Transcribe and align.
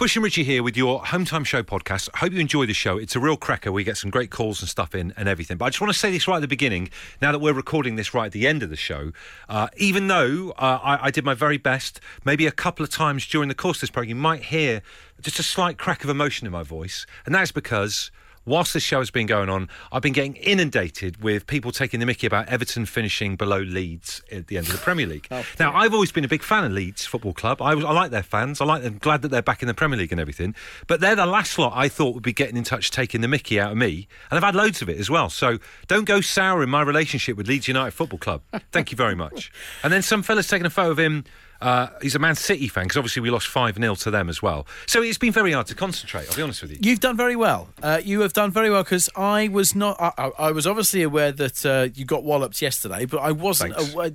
Bush 0.00 0.16
and 0.16 0.24
Richie 0.24 0.44
here 0.44 0.62
with 0.62 0.78
your 0.78 1.04
Home 1.04 1.26
Time 1.26 1.44
Show 1.44 1.62
podcast. 1.62 2.08
I 2.14 2.20
hope 2.20 2.32
you 2.32 2.40
enjoy 2.40 2.64
the 2.64 2.72
show. 2.72 2.96
It's 2.96 3.14
a 3.16 3.20
real 3.20 3.36
cracker. 3.36 3.70
We 3.70 3.84
get 3.84 3.98
some 3.98 4.08
great 4.08 4.30
calls 4.30 4.62
and 4.62 4.66
stuff 4.66 4.94
in 4.94 5.12
and 5.14 5.28
everything. 5.28 5.58
But 5.58 5.66
I 5.66 5.68
just 5.68 5.82
want 5.82 5.92
to 5.92 5.98
say 5.98 6.10
this 6.10 6.26
right 6.26 6.36
at 6.36 6.40
the 6.40 6.48
beginning, 6.48 6.88
now 7.20 7.32
that 7.32 7.38
we're 7.40 7.52
recording 7.52 7.96
this 7.96 8.14
right 8.14 8.24
at 8.24 8.32
the 8.32 8.46
end 8.46 8.62
of 8.62 8.70
the 8.70 8.76
show. 8.76 9.12
Uh, 9.46 9.68
even 9.76 10.08
though 10.08 10.54
uh, 10.56 10.80
I, 10.82 11.08
I 11.08 11.10
did 11.10 11.22
my 11.26 11.34
very 11.34 11.58
best, 11.58 12.00
maybe 12.24 12.46
a 12.46 12.50
couple 12.50 12.82
of 12.82 12.88
times 12.88 13.26
during 13.26 13.50
the 13.50 13.54
course 13.54 13.76
of 13.76 13.80
this 13.82 13.90
program, 13.90 14.08
you 14.08 14.14
might 14.14 14.44
hear 14.44 14.80
just 15.20 15.38
a 15.38 15.42
slight 15.42 15.76
crack 15.76 16.02
of 16.02 16.08
emotion 16.08 16.46
in 16.46 16.52
my 16.54 16.62
voice. 16.62 17.04
And 17.26 17.34
that's 17.34 17.52
because 17.52 18.10
whilst 18.44 18.74
this 18.74 18.82
show 18.82 18.98
has 18.98 19.10
been 19.10 19.26
going 19.26 19.48
on, 19.48 19.68
I've 19.92 20.02
been 20.02 20.12
getting 20.12 20.34
inundated 20.36 21.22
with 21.22 21.46
people 21.46 21.72
taking 21.72 22.00
the 22.00 22.06
mickey 22.06 22.26
about 22.26 22.48
Everton 22.48 22.86
finishing 22.86 23.36
below 23.36 23.58
Leeds 23.60 24.22
at 24.32 24.46
the 24.48 24.56
end 24.58 24.66
of 24.66 24.72
the 24.72 24.78
Premier 24.78 25.06
League. 25.06 25.28
Oh, 25.30 25.44
now, 25.58 25.72
I've 25.74 25.92
always 25.94 26.12
been 26.12 26.24
a 26.24 26.28
big 26.28 26.42
fan 26.42 26.64
of 26.64 26.72
Leeds 26.72 27.04
Football 27.06 27.32
Club. 27.34 27.60
I, 27.62 27.74
was- 27.74 27.84
I 27.84 27.92
like 27.92 28.10
their 28.10 28.22
fans. 28.22 28.60
I 28.60 28.64
like 28.64 28.82
them. 28.82 28.98
Glad 28.98 29.22
that 29.22 29.28
they're 29.28 29.42
back 29.42 29.62
in 29.62 29.68
the 29.68 29.74
Premier 29.74 29.98
League 29.98 30.12
and 30.12 30.20
everything. 30.20 30.54
But 30.86 31.00
they're 31.00 31.16
the 31.16 31.26
last 31.26 31.58
lot 31.58 31.72
I 31.76 31.88
thought 31.88 32.14
would 32.14 32.22
be 32.22 32.32
getting 32.32 32.56
in 32.56 32.64
touch, 32.64 32.90
taking 32.90 33.20
the 33.20 33.28
mickey 33.28 33.60
out 33.60 33.72
of 33.72 33.78
me, 33.78 34.08
and 34.30 34.36
I've 34.38 34.44
had 34.44 34.54
loads 34.54 34.82
of 34.82 34.88
it 34.88 34.98
as 34.98 35.08
well. 35.10 35.30
So 35.30 35.58
don't 35.86 36.04
go 36.04 36.20
sour 36.20 36.62
in 36.62 36.70
my 36.70 36.82
relationship 36.82 37.36
with 37.36 37.46
Leeds 37.48 37.68
United 37.68 37.92
Football 37.92 38.18
Club. 38.18 38.42
Thank 38.72 38.90
you 38.90 38.96
very 38.96 39.14
much. 39.14 39.52
And 39.82 39.92
then 39.92 40.02
some 40.02 40.22
fella's 40.22 40.46
taking 40.48 40.66
a 40.66 40.70
photo 40.70 40.90
of 40.90 40.98
him. 40.98 41.24
Uh, 41.60 41.88
he's 42.00 42.14
a 42.14 42.18
Man 42.18 42.34
City 42.34 42.68
fan 42.68 42.84
because 42.84 42.96
obviously 42.96 43.22
we 43.22 43.30
lost 43.30 43.48
5 43.48 43.76
0 43.76 43.94
to 43.96 44.10
them 44.10 44.28
as 44.28 44.42
well. 44.42 44.66
So 44.86 45.02
it's 45.02 45.18
been 45.18 45.32
very 45.32 45.52
hard 45.52 45.66
to 45.68 45.74
concentrate, 45.74 46.28
I'll 46.28 46.36
be 46.36 46.42
honest 46.42 46.62
with 46.62 46.72
you. 46.72 46.78
You've 46.82 47.00
done 47.00 47.16
very 47.16 47.36
well. 47.36 47.68
Uh, 47.82 48.00
you 48.02 48.20
have 48.20 48.32
done 48.32 48.50
very 48.50 48.70
well 48.70 48.82
because 48.82 49.10
I 49.16 49.48
was 49.48 49.74
not. 49.74 49.96
I, 50.00 50.30
I, 50.38 50.52
was 50.52 50.66
obviously 50.66 51.02
aware 51.02 51.32
that 51.32 51.66
uh, 51.66 51.88
you 51.94 52.04
got 52.04 52.24
walloped 52.24 52.62
yesterday, 52.62 53.04
but 53.04 53.18
I 53.18 53.32
wasn't. 53.32 53.74
Thanks. 53.76 53.92
Aware, 53.94 54.10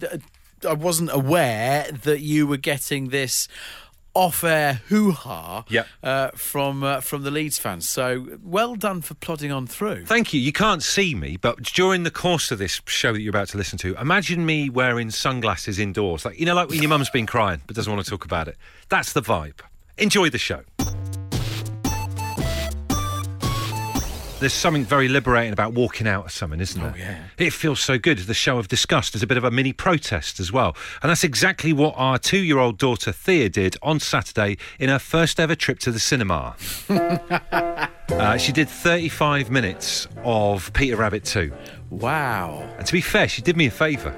I 0.67 0.73
wasn't 0.73 1.11
aware 1.11 1.91
that 2.03 2.21
you 2.21 2.47
were 2.47 2.57
getting 2.57 3.09
this 3.09 3.47
off-air 4.15 4.81
hoo-ha 4.87 5.65
Yep. 5.69 5.87
uh, 6.03 6.29
from 6.35 6.83
uh, 6.83 7.01
from 7.01 7.23
the 7.23 7.31
Leeds 7.31 7.57
fans. 7.59 7.87
So 7.87 8.25
well 8.41 8.75
done 8.75 9.01
for 9.01 9.13
plodding 9.13 9.51
on 9.51 9.67
through. 9.67 10.05
Thank 10.05 10.33
you. 10.33 10.39
You 10.39 10.51
can't 10.51 10.81
see 10.81 11.13
me, 11.13 11.37
but 11.37 11.61
during 11.61 12.03
the 12.03 12.11
course 12.11 12.49
of 12.51 12.57
this 12.57 12.81
show 12.87 13.13
that 13.13 13.21
you're 13.21 13.29
about 13.29 13.49
to 13.49 13.57
listen 13.57 13.77
to, 13.79 13.95
imagine 13.99 14.45
me 14.45 14.69
wearing 14.69 15.11
sunglasses 15.11 15.77
indoors. 15.77 16.25
Like, 16.25 16.39
you 16.39 16.45
know, 16.45 16.55
like 16.55 16.69
when 16.69 16.81
your 16.81 16.89
mum's 16.89 17.09
been 17.09 17.25
crying 17.27 17.61
but 17.67 17.75
doesn't 17.75 17.91
want 17.93 18.03
to 18.03 18.09
talk 18.09 18.25
about 18.25 18.47
it. 18.47 18.57
That's 18.89 19.13
the 19.13 19.21
vibe. 19.21 19.59
Enjoy 19.97 20.29
the 20.29 20.37
show. 20.37 20.61
There's 24.45 24.53
something 24.53 24.85
very 24.85 25.07
liberating 25.07 25.53
about 25.53 25.73
walking 25.73 26.05
out 26.07 26.25
of 26.25 26.31
something, 26.31 26.59
isn't 26.59 26.79
there? 26.79 26.93
Oh, 26.93 26.99
yeah. 26.99 27.23
It 27.39 27.51
feels 27.51 27.79
so 27.79 27.97
good. 27.97 28.19
The 28.19 28.35
show 28.35 28.59
of 28.59 28.67
disgust. 28.67 29.15
is 29.15 29.23
a 29.23 29.25
bit 29.25 29.37
of 29.37 29.43
a 29.43 29.49
mini 29.49 29.73
protest 29.73 30.39
as 30.39 30.51
well. 30.51 30.75
And 31.01 31.09
that's 31.09 31.23
exactly 31.23 31.73
what 31.73 31.95
our 31.97 32.19
two 32.19 32.37
year 32.37 32.59
old 32.59 32.77
daughter 32.77 33.11
Thea 33.11 33.49
did 33.49 33.75
on 33.81 33.99
Saturday 33.99 34.57
in 34.77 34.89
her 34.89 34.99
first 34.99 35.39
ever 35.39 35.55
trip 35.55 35.79
to 35.79 35.91
the 35.91 35.97
cinema. 35.97 36.55
uh, 36.89 38.37
she 38.37 38.51
did 38.51 38.69
35 38.69 39.49
minutes 39.49 40.07
of 40.17 40.71
Peter 40.73 40.95
Rabbit 40.95 41.25
2. 41.25 41.51
Wow. 41.89 42.71
And 42.77 42.85
to 42.85 42.93
be 42.93 43.01
fair, 43.01 43.27
she 43.27 43.41
did 43.41 43.57
me 43.57 43.65
a 43.65 43.71
favour. 43.71 44.11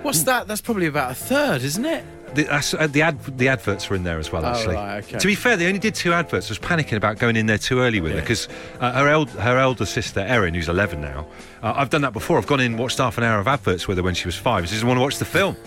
What's 0.00 0.22
that? 0.22 0.48
That's 0.48 0.62
probably 0.62 0.86
about 0.86 1.10
a 1.10 1.14
third, 1.14 1.60
isn't 1.60 1.84
it? 1.84 2.06
The, 2.34 2.48
uh, 2.52 2.86
the, 2.86 3.02
ad, 3.02 3.22
the 3.38 3.48
adverts 3.48 3.88
were 3.88 3.96
in 3.96 4.04
there 4.04 4.18
as 4.18 4.32
well, 4.32 4.44
Oh, 4.44 4.48
actually. 4.48 4.74
right, 4.74 5.04
okay. 5.04 5.18
To 5.18 5.26
be 5.26 5.34
fair, 5.34 5.56
they 5.56 5.66
only 5.66 5.78
did 5.78 5.94
two 5.94 6.12
adverts. 6.12 6.48
I 6.48 6.50
was 6.50 6.58
panicking 6.58 6.96
about 6.96 7.18
going 7.18 7.36
in 7.36 7.46
there 7.46 7.58
too 7.58 7.80
early 7.80 8.00
with 8.00 8.12
her 8.12 8.20
because 8.20 8.48
uh, 8.80 8.92
her, 8.92 9.08
eld- 9.08 9.30
her 9.30 9.58
elder 9.58 9.86
sister, 9.86 10.20
Erin, 10.20 10.54
who's 10.54 10.68
11 10.68 11.00
now, 11.00 11.26
uh, 11.62 11.72
I've 11.76 11.90
done 11.90 12.02
that 12.02 12.12
before. 12.12 12.38
I've 12.38 12.46
gone 12.46 12.60
in 12.60 12.72
and 12.72 12.78
watched 12.78 12.98
half 12.98 13.16
an 13.18 13.24
hour 13.24 13.38
of 13.40 13.46
adverts 13.48 13.86
with 13.88 13.96
her 13.98 14.02
when 14.02 14.14
she 14.14 14.26
was 14.26 14.36
five. 14.36 14.66
She 14.68 14.74
doesn't 14.74 14.86
want 14.88 14.98
to 14.98 15.02
watch 15.02 15.18
the 15.18 15.24
film. 15.24 15.56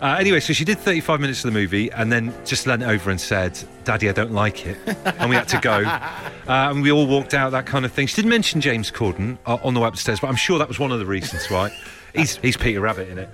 Uh, 0.00 0.14
anyway, 0.20 0.38
so 0.38 0.52
she 0.52 0.64
did 0.64 0.78
35 0.78 1.20
minutes 1.20 1.44
of 1.44 1.52
the 1.52 1.58
movie 1.58 1.90
and 1.90 2.12
then 2.12 2.32
just 2.44 2.68
leant 2.68 2.84
over 2.84 3.10
and 3.10 3.20
said, 3.20 3.58
Daddy, 3.82 4.08
I 4.08 4.12
don't 4.12 4.30
like 4.30 4.64
it. 4.64 4.76
And 5.18 5.28
we 5.28 5.34
had 5.34 5.48
to 5.48 5.58
go. 5.58 5.72
Uh, 5.84 6.30
and 6.46 6.82
we 6.84 6.92
all 6.92 7.08
walked 7.08 7.34
out, 7.34 7.50
that 7.50 7.66
kind 7.66 7.84
of 7.84 7.90
thing. 7.90 8.06
She 8.06 8.14
did 8.22 8.26
mention 8.28 8.60
James 8.60 8.92
Corden 8.92 9.38
uh, 9.44 9.58
on 9.64 9.74
the 9.74 9.80
way 9.80 9.88
upstairs, 9.88 10.20
but 10.20 10.28
I'm 10.28 10.36
sure 10.36 10.56
that 10.60 10.68
was 10.68 10.78
one 10.78 10.92
of 10.92 11.00
the 11.00 11.04
reasons, 11.04 11.50
right? 11.50 11.72
He's, 12.14 12.36
he's 12.36 12.56
Peter 12.56 12.80
Rabbit 12.80 13.08
in 13.08 13.18
it. 13.18 13.28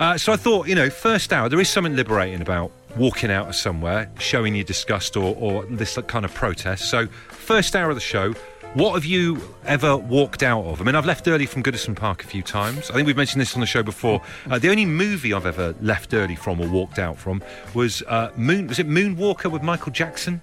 Uh, 0.00 0.18
so 0.18 0.32
I 0.32 0.36
thought, 0.36 0.66
you 0.68 0.74
know, 0.74 0.90
first 0.90 1.32
hour, 1.32 1.48
there 1.48 1.60
is 1.60 1.68
something 1.68 1.94
liberating 1.94 2.40
about 2.40 2.72
walking 2.96 3.30
out 3.30 3.48
of 3.48 3.54
somewhere, 3.54 4.10
showing 4.18 4.54
your 4.54 4.64
disgust 4.64 5.16
or, 5.16 5.34
or 5.38 5.64
this 5.66 5.98
kind 6.06 6.24
of 6.24 6.34
protest. 6.34 6.90
So, 6.90 7.06
first 7.06 7.74
hour 7.76 7.90
of 7.90 7.96
the 7.96 8.00
show, 8.00 8.34
what 8.74 8.94
have 8.94 9.04
you 9.04 9.40
ever 9.66 9.96
walked 9.96 10.42
out 10.42 10.64
of? 10.64 10.80
I 10.80 10.84
mean, 10.84 10.96
I've 10.96 11.06
left 11.06 11.28
early 11.28 11.46
from 11.46 11.62
Goodison 11.62 11.94
Park 11.94 12.24
a 12.24 12.26
few 12.26 12.42
times. 12.42 12.90
I 12.90 12.94
think 12.94 13.06
we've 13.06 13.16
mentioned 13.16 13.40
this 13.40 13.54
on 13.54 13.60
the 13.60 13.66
show 13.66 13.82
before. 13.82 14.20
Uh, 14.50 14.58
the 14.58 14.68
only 14.68 14.84
movie 14.84 15.32
I've 15.32 15.46
ever 15.46 15.74
left 15.80 16.12
early 16.12 16.36
from 16.36 16.60
or 16.60 16.68
walked 16.68 16.98
out 16.98 17.16
from 17.16 17.42
was 17.72 18.02
uh, 18.02 18.30
Moon. 18.36 18.66
Was 18.66 18.78
it 18.78 18.86
Moonwalker 18.86 19.50
with 19.50 19.62
Michael 19.62 19.90
Jackson? 19.90 20.42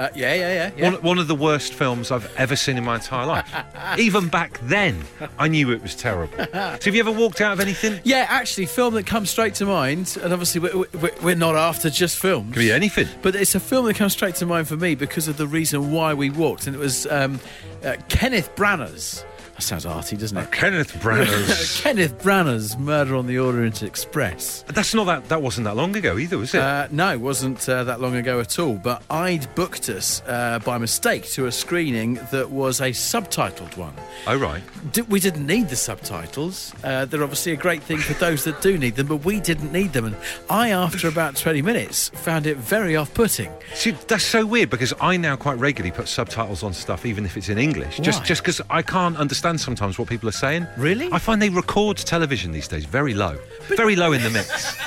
Uh, 0.00 0.08
yeah, 0.14 0.32
yeah, 0.32 0.52
yeah. 0.54 0.70
yeah. 0.78 0.90
One, 0.92 1.02
one 1.02 1.18
of 1.18 1.28
the 1.28 1.34
worst 1.34 1.74
films 1.74 2.10
I've 2.10 2.34
ever 2.36 2.56
seen 2.56 2.78
in 2.78 2.84
my 2.84 2.94
entire 2.94 3.26
life. 3.26 3.54
Even 3.98 4.28
back 4.28 4.58
then, 4.62 5.04
I 5.38 5.46
knew 5.46 5.70
it 5.72 5.82
was 5.82 5.94
terrible. 5.94 6.38
So, 6.38 6.46
have 6.54 6.94
you 6.94 7.00
ever 7.00 7.12
walked 7.12 7.42
out 7.42 7.52
of 7.52 7.60
anything? 7.60 8.00
Yeah, 8.02 8.24
actually, 8.30 8.64
film 8.64 8.94
that 8.94 9.04
comes 9.04 9.28
straight 9.28 9.56
to 9.56 9.66
mind, 9.66 10.16
and 10.22 10.32
obviously 10.32 10.62
we're, 10.62 10.86
we're, 10.98 11.14
we're 11.22 11.34
not 11.34 11.54
after 11.54 11.90
just 11.90 12.16
films. 12.16 12.54
Could 12.54 12.60
be 12.60 12.72
anything. 12.72 13.08
But 13.20 13.34
it's 13.34 13.54
a 13.54 13.60
film 13.60 13.84
that 13.84 13.96
comes 13.96 14.14
straight 14.14 14.36
to 14.36 14.46
mind 14.46 14.68
for 14.68 14.76
me 14.76 14.94
because 14.94 15.28
of 15.28 15.36
the 15.36 15.46
reason 15.46 15.92
why 15.92 16.14
we 16.14 16.30
walked, 16.30 16.66
and 16.66 16.74
it 16.74 16.78
was 16.78 17.06
um, 17.08 17.38
uh, 17.84 17.96
Kenneth 18.08 18.56
Branagh's. 18.56 19.26
That 19.60 19.64
sounds 19.66 19.84
arty, 19.84 20.16
doesn't 20.16 20.38
it? 20.38 20.50
Kenneth 20.52 20.94
Branagh's. 21.02 21.80
Kenneth 21.82 22.16
Branagh's 22.22 22.78
Murder 22.78 23.14
on 23.14 23.26
the 23.26 23.38
Orient 23.38 23.82
Express. 23.82 24.64
That's 24.68 24.94
not 24.94 25.04
that. 25.04 25.28
That 25.28 25.42
wasn't 25.42 25.66
that 25.66 25.76
long 25.76 25.94
ago 25.94 26.16
either, 26.16 26.38
was 26.38 26.54
it? 26.54 26.62
Uh, 26.62 26.88
no, 26.90 27.12
it 27.12 27.20
wasn't 27.20 27.68
uh, 27.68 27.84
that 27.84 28.00
long 28.00 28.16
ago 28.16 28.40
at 28.40 28.58
all. 28.58 28.76
But 28.76 29.02
I'd 29.10 29.54
booked 29.54 29.90
us 29.90 30.22
uh, 30.26 30.60
by 30.60 30.78
mistake 30.78 31.28
to 31.32 31.44
a 31.44 31.52
screening 31.52 32.14
that 32.32 32.50
was 32.50 32.80
a 32.80 32.88
subtitled 32.88 33.76
one. 33.76 33.92
oh 34.26 34.38
right. 34.38 34.62
D- 34.92 35.02
we 35.02 35.20
didn't 35.20 35.46
need 35.46 35.68
the 35.68 35.76
subtitles. 35.76 36.72
Uh, 36.82 37.04
they're 37.04 37.22
obviously 37.22 37.52
a 37.52 37.56
great 37.56 37.82
thing 37.82 37.98
for 37.98 38.14
those 38.14 38.44
that 38.44 38.62
do 38.62 38.78
need 38.78 38.96
them, 38.96 39.08
but 39.08 39.26
we 39.26 39.40
didn't 39.40 39.72
need 39.72 39.92
them. 39.92 40.06
And 40.06 40.16
I, 40.48 40.70
after 40.70 41.06
about 41.06 41.36
20 41.36 41.60
minutes, 41.60 42.08
found 42.08 42.46
it 42.46 42.56
very 42.56 42.96
off 42.96 43.12
putting. 43.12 43.52
See, 43.74 43.90
that's 44.08 44.24
so 44.24 44.46
weird 44.46 44.70
because 44.70 44.94
I 45.02 45.18
now 45.18 45.36
quite 45.36 45.58
regularly 45.58 45.94
put 45.94 46.08
subtitles 46.08 46.62
on 46.62 46.72
stuff, 46.72 47.04
even 47.04 47.26
if 47.26 47.36
it's 47.36 47.50
in 47.50 47.58
English, 47.58 47.98
just 47.98 48.24
just 48.24 48.42
because 48.42 48.62
I 48.70 48.80
can't 48.80 49.18
understand 49.18 49.49
sometimes 49.58 49.98
what 49.98 50.08
people 50.08 50.28
are 50.28 50.32
saying. 50.32 50.66
Really? 50.76 51.08
I 51.12 51.18
find 51.18 51.40
they 51.40 51.48
record 51.48 51.96
television 51.96 52.52
these 52.52 52.68
days 52.68 52.84
very 52.84 53.14
low, 53.14 53.38
very 53.68 53.96
low 53.96 54.12
in 54.12 54.22
the 54.22 54.30
mix. 54.30 54.76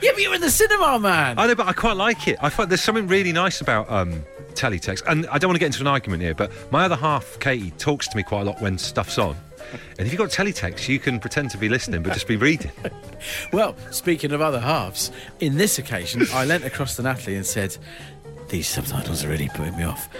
Yeah, 0.00 0.12
but 0.12 0.22
you're 0.22 0.34
in 0.34 0.40
the 0.40 0.50
cinema, 0.50 1.00
man. 1.00 1.38
I 1.38 1.46
know, 1.48 1.54
but 1.56 1.66
I 1.66 1.72
quite 1.72 1.96
like 1.96 2.28
it. 2.28 2.36
I 2.40 2.48
find 2.48 2.70
there's 2.70 2.82
something 2.82 3.08
really 3.08 3.32
nice 3.32 3.60
about 3.60 3.90
um, 3.90 4.24
teletext, 4.52 5.02
and 5.08 5.26
I 5.26 5.38
don't 5.38 5.48
want 5.48 5.56
to 5.56 5.58
get 5.58 5.66
into 5.66 5.80
an 5.80 5.88
argument 5.88 6.22
here, 6.22 6.34
but 6.34 6.52
my 6.70 6.84
other 6.84 6.94
half, 6.94 7.38
Katie, 7.40 7.72
talks 7.72 8.06
to 8.08 8.16
me 8.16 8.22
quite 8.22 8.42
a 8.42 8.44
lot 8.44 8.60
when 8.60 8.78
stuff's 8.78 9.18
on. 9.18 9.36
And 9.98 10.06
if 10.06 10.12
you've 10.12 10.18
got 10.18 10.30
teletext, 10.30 10.88
you 10.88 10.98
can 10.98 11.18
pretend 11.18 11.50
to 11.52 11.58
be 11.58 11.68
listening, 11.68 12.02
but 12.02 12.12
just 12.12 12.28
be 12.28 12.36
reading. 12.36 12.70
Well, 13.52 13.74
speaking 13.90 14.32
of 14.32 14.42
other 14.42 14.60
halves, 14.60 15.10
in 15.40 15.56
this 15.56 15.78
occasion, 15.78 16.26
I 16.34 16.44
leant 16.44 16.62
across 16.66 16.96
to 16.96 17.02
Natalie 17.02 17.36
and 17.36 17.46
said, 17.46 17.74
These 18.50 18.68
subtitles 18.68 19.24
are 19.24 19.28
really 19.28 19.48
putting 19.48 19.74
me 19.78 19.84
off. 19.84 20.10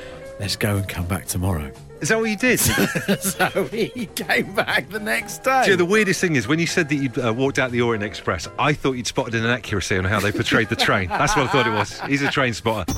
Let's 0.41 0.57
go 0.57 0.77
and 0.77 0.89
come 0.89 1.07
back 1.07 1.27
tomorrow. 1.27 1.71
Is 2.05 2.11
that 2.11 2.19
what 2.19 2.29
you 2.29 2.37
did? 2.37 2.61
so 3.21 3.65
he 3.65 4.05
came 4.15 4.55
back 4.55 4.91
the 4.91 5.01
next 5.01 5.43
day. 5.43 5.63
Do 5.65 5.71
you 5.71 5.77
know, 5.79 5.85
the 5.87 5.91
weirdest 5.91 6.21
thing 6.21 6.37
is 6.37 6.47
when 6.47 6.59
you 6.59 6.67
said 6.67 6.91
that 6.91 6.97
you 6.97 7.11
uh, 7.23 7.33
walked 7.33 7.59
out 7.59 7.71
the 7.71 7.81
Orient 7.81 8.05
Express, 8.05 8.47
I 8.59 8.75
thought 8.75 8.93
you'd 8.93 9.07
spotted 9.07 9.35
an 9.35 9.47
inaccuracy 9.47 9.97
on 9.97 10.05
how 10.05 10.21
they 10.21 10.31
portrayed 10.31 10.69
the 10.69 10.77
train. 10.77 11.09
That's 11.09 11.35
what 11.35 11.47
I 11.47 11.49
thought 11.51 11.67
it 11.67 11.71
was. 11.71 11.99
He's 12.03 12.21
a 12.21 12.31
train 12.31 12.53
spotter. 12.53 12.93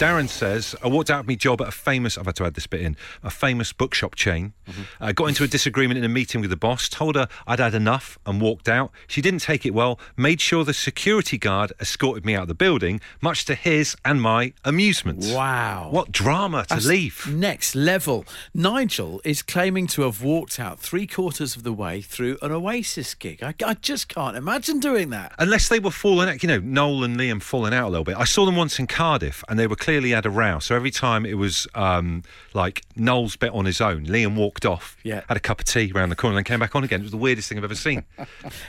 Darren 0.00 0.30
says, 0.30 0.74
I 0.82 0.88
walked 0.88 1.10
out 1.10 1.20
of 1.20 1.28
my 1.28 1.34
job 1.34 1.60
at 1.60 1.68
a 1.68 1.72
famous, 1.72 2.16
I've 2.16 2.24
had 2.24 2.34
to 2.36 2.46
add 2.46 2.54
this 2.54 2.66
bit 2.66 2.80
in, 2.80 2.96
a 3.22 3.28
famous 3.28 3.70
bookshop 3.74 4.14
chain. 4.14 4.54
Uh, 4.98 5.12
got 5.12 5.26
into 5.26 5.44
a 5.44 5.46
disagreement 5.46 5.98
in 5.98 6.04
a 6.04 6.08
meeting 6.08 6.40
with 6.40 6.48
the 6.48 6.56
boss, 6.56 6.88
told 6.88 7.16
her 7.16 7.28
I'd 7.46 7.58
had 7.58 7.74
enough 7.74 8.18
and 8.24 8.40
walked 8.40 8.66
out. 8.66 8.92
She 9.06 9.20
didn't 9.20 9.40
take 9.40 9.66
it 9.66 9.74
well, 9.74 10.00
made 10.16 10.40
sure 10.40 10.64
the 10.64 10.72
security 10.72 11.36
guard 11.36 11.74
escorted 11.80 12.24
me 12.24 12.34
out 12.34 12.42
of 12.42 12.48
the 12.48 12.54
building, 12.54 13.02
much 13.20 13.44
to 13.44 13.54
his 13.54 13.94
and 14.02 14.22
my 14.22 14.54
amusement. 14.64 15.22
Wow. 15.34 15.88
What 15.90 16.10
drama 16.10 16.62
to 16.62 16.68
That's 16.70 16.86
leave. 16.86 17.26
Next 17.30 17.74
level. 17.74 18.24
Nigel 18.54 19.20
is 19.22 19.42
claiming 19.42 19.86
to 19.88 20.02
have 20.02 20.22
walked 20.22 20.58
out 20.58 20.78
three 20.80 21.06
quarters 21.06 21.56
of 21.56 21.62
the 21.62 21.74
way 21.74 22.00
through 22.00 22.38
an 22.40 22.52
Oasis 22.52 23.12
gig. 23.14 23.42
I, 23.42 23.54
I 23.66 23.74
just 23.74 24.08
can't 24.08 24.34
imagine 24.34 24.80
doing 24.80 25.10
that. 25.10 25.34
Unless 25.38 25.68
they 25.68 25.78
were 25.78 25.90
falling 25.90 26.30
out, 26.30 26.42
you 26.42 26.46
know, 26.46 26.60
Noel 26.60 27.04
and 27.04 27.18
Liam 27.18 27.42
falling 27.42 27.74
out 27.74 27.88
a 27.88 27.90
little 27.90 28.04
bit. 28.04 28.16
I 28.16 28.24
saw 28.24 28.46
them 28.46 28.56
once 28.56 28.78
in 28.78 28.86
Cardiff 28.86 29.44
and 29.46 29.58
they 29.58 29.66
were 29.66 29.76
clearly 29.90 30.10
had 30.10 30.24
a 30.24 30.30
row. 30.30 30.60
So 30.60 30.76
every 30.76 30.92
time 30.92 31.26
it 31.26 31.34
was 31.34 31.66
um, 31.74 32.22
like 32.54 32.82
Noel's 32.94 33.34
bet 33.34 33.50
on 33.52 33.64
his 33.64 33.80
own, 33.80 34.06
Liam 34.06 34.36
walked 34.36 34.64
off, 34.64 34.96
Yeah. 35.02 35.22
had 35.28 35.36
a 35.36 35.40
cup 35.40 35.58
of 35.58 35.66
tea 35.66 35.90
around 35.92 36.10
the 36.10 36.16
corner 36.16 36.36
and 36.36 36.46
then 36.46 36.48
came 36.48 36.60
back 36.60 36.76
on 36.76 36.84
again. 36.84 37.00
It 37.00 37.02
was 37.02 37.10
the 37.10 37.16
weirdest 37.16 37.48
thing 37.48 37.58
I've 37.58 37.64
ever 37.64 37.74
seen. 37.74 38.04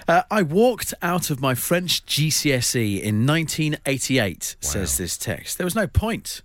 Uh, 0.07 0.23
I 0.31 0.41
walked 0.41 0.93
out 1.01 1.29
of 1.29 1.39
my 1.39 1.53
French 1.55 2.05
GCSE 2.05 2.99
in 3.01 3.25
1988, 3.25 4.55
says 4.59 4.97
this 4.97 5.15
text. 5.17 5.57
There 5.57 5.65
was 5.65 5.75
no 5.75 5.87
point. 5.87 6.41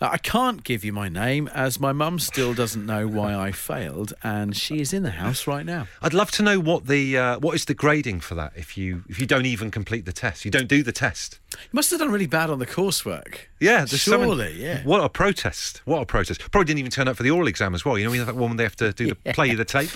Uh, 0.00 0.08
I 0.12 0.18
can't 0.18 0.62
give 0.64 0.84
you 0.84 0.92
my 0.92 1.08
name 1.08 1.48
as 1.54 1.80
my 1.80 1.92
mum 1.92 2.18
still 2.18 2.52
doesn't 2.52 2.84
know 2.84 3.06
why 3.06 3.34
I 3.34 3.52
failed, 3.52 4.12
and 4.22 4.54
she 4.56 4.80
is 4.80 4.92
in 4.92 5.02
the 5.04 5.12
house 5.12 5.46
right 5.46 5.64
now. 5.64 5.86
I'd 6.02 6.12
love 6.14 6.30
to 6.32 6.42
know 6.42 6.58
what 6.60 6.86
the 6.86 7.16
uh, 7.16 7.38
what 7.38 7.54
is 7.54 7.64
the 7.64 7.74
grading 7.74 8.20
for 8.20 8.34
that 8.34 8.52
if 8.56 8.76
you 8.76 9.04
if 9.08 9.18
you 9.20 9.26
don't 9.26 9.46
even 9.46 9.70
complete 9.70 10.04
the 10.04 10.12
test, 10.12 10.44
you 10.44 10.50
don't 10.50 10.68
do 10.68 10.82
the 10.82 10.92
test. 10.92 11.38
You 11.64 11.68
must 11.72 11.90
have 11.90 12.00
done 12.00 12.10
really 12.10 12.26
bad 12.26 12.50
on 12.50 12.58
the 12.58 12.66
coursework. 12.66 13.36
Yeah, 13.58 13.86
surely, 13.86 14.26
something- 14.48 14.60
yeah. 14.60 14.82
What 14.84 15.02
a 15.02 15.08
protest! 15.08 15.80
What 15.86 16.02
a 16.02 16.06
protest! 16.06 16.40
Probably 16.50 16.66
didn't 16.66 16.80
even 16.80 16.90
turn 16.90 17.08
up 17.08 17.16
for 17.16 17.22
the 17.22 17.30
oral 17.30 17.46
exam 17.48 17.74
as 17.74 17.84
well. 17.84 17.96
You 17.98 18.04
know, 18.06 18.12
you 18.12 18.18
know 18.20 18.26
that 18.26 18.36
one 18.36 18.50
when 18.50 18.56
they 18.58 18.64
have 18.64 18.76
to 18.76 18.92
do 18.92 19.14
the 19.24 19.32
play 19.32 19.54
the 19.54 19.64
tape. 19.64 19.90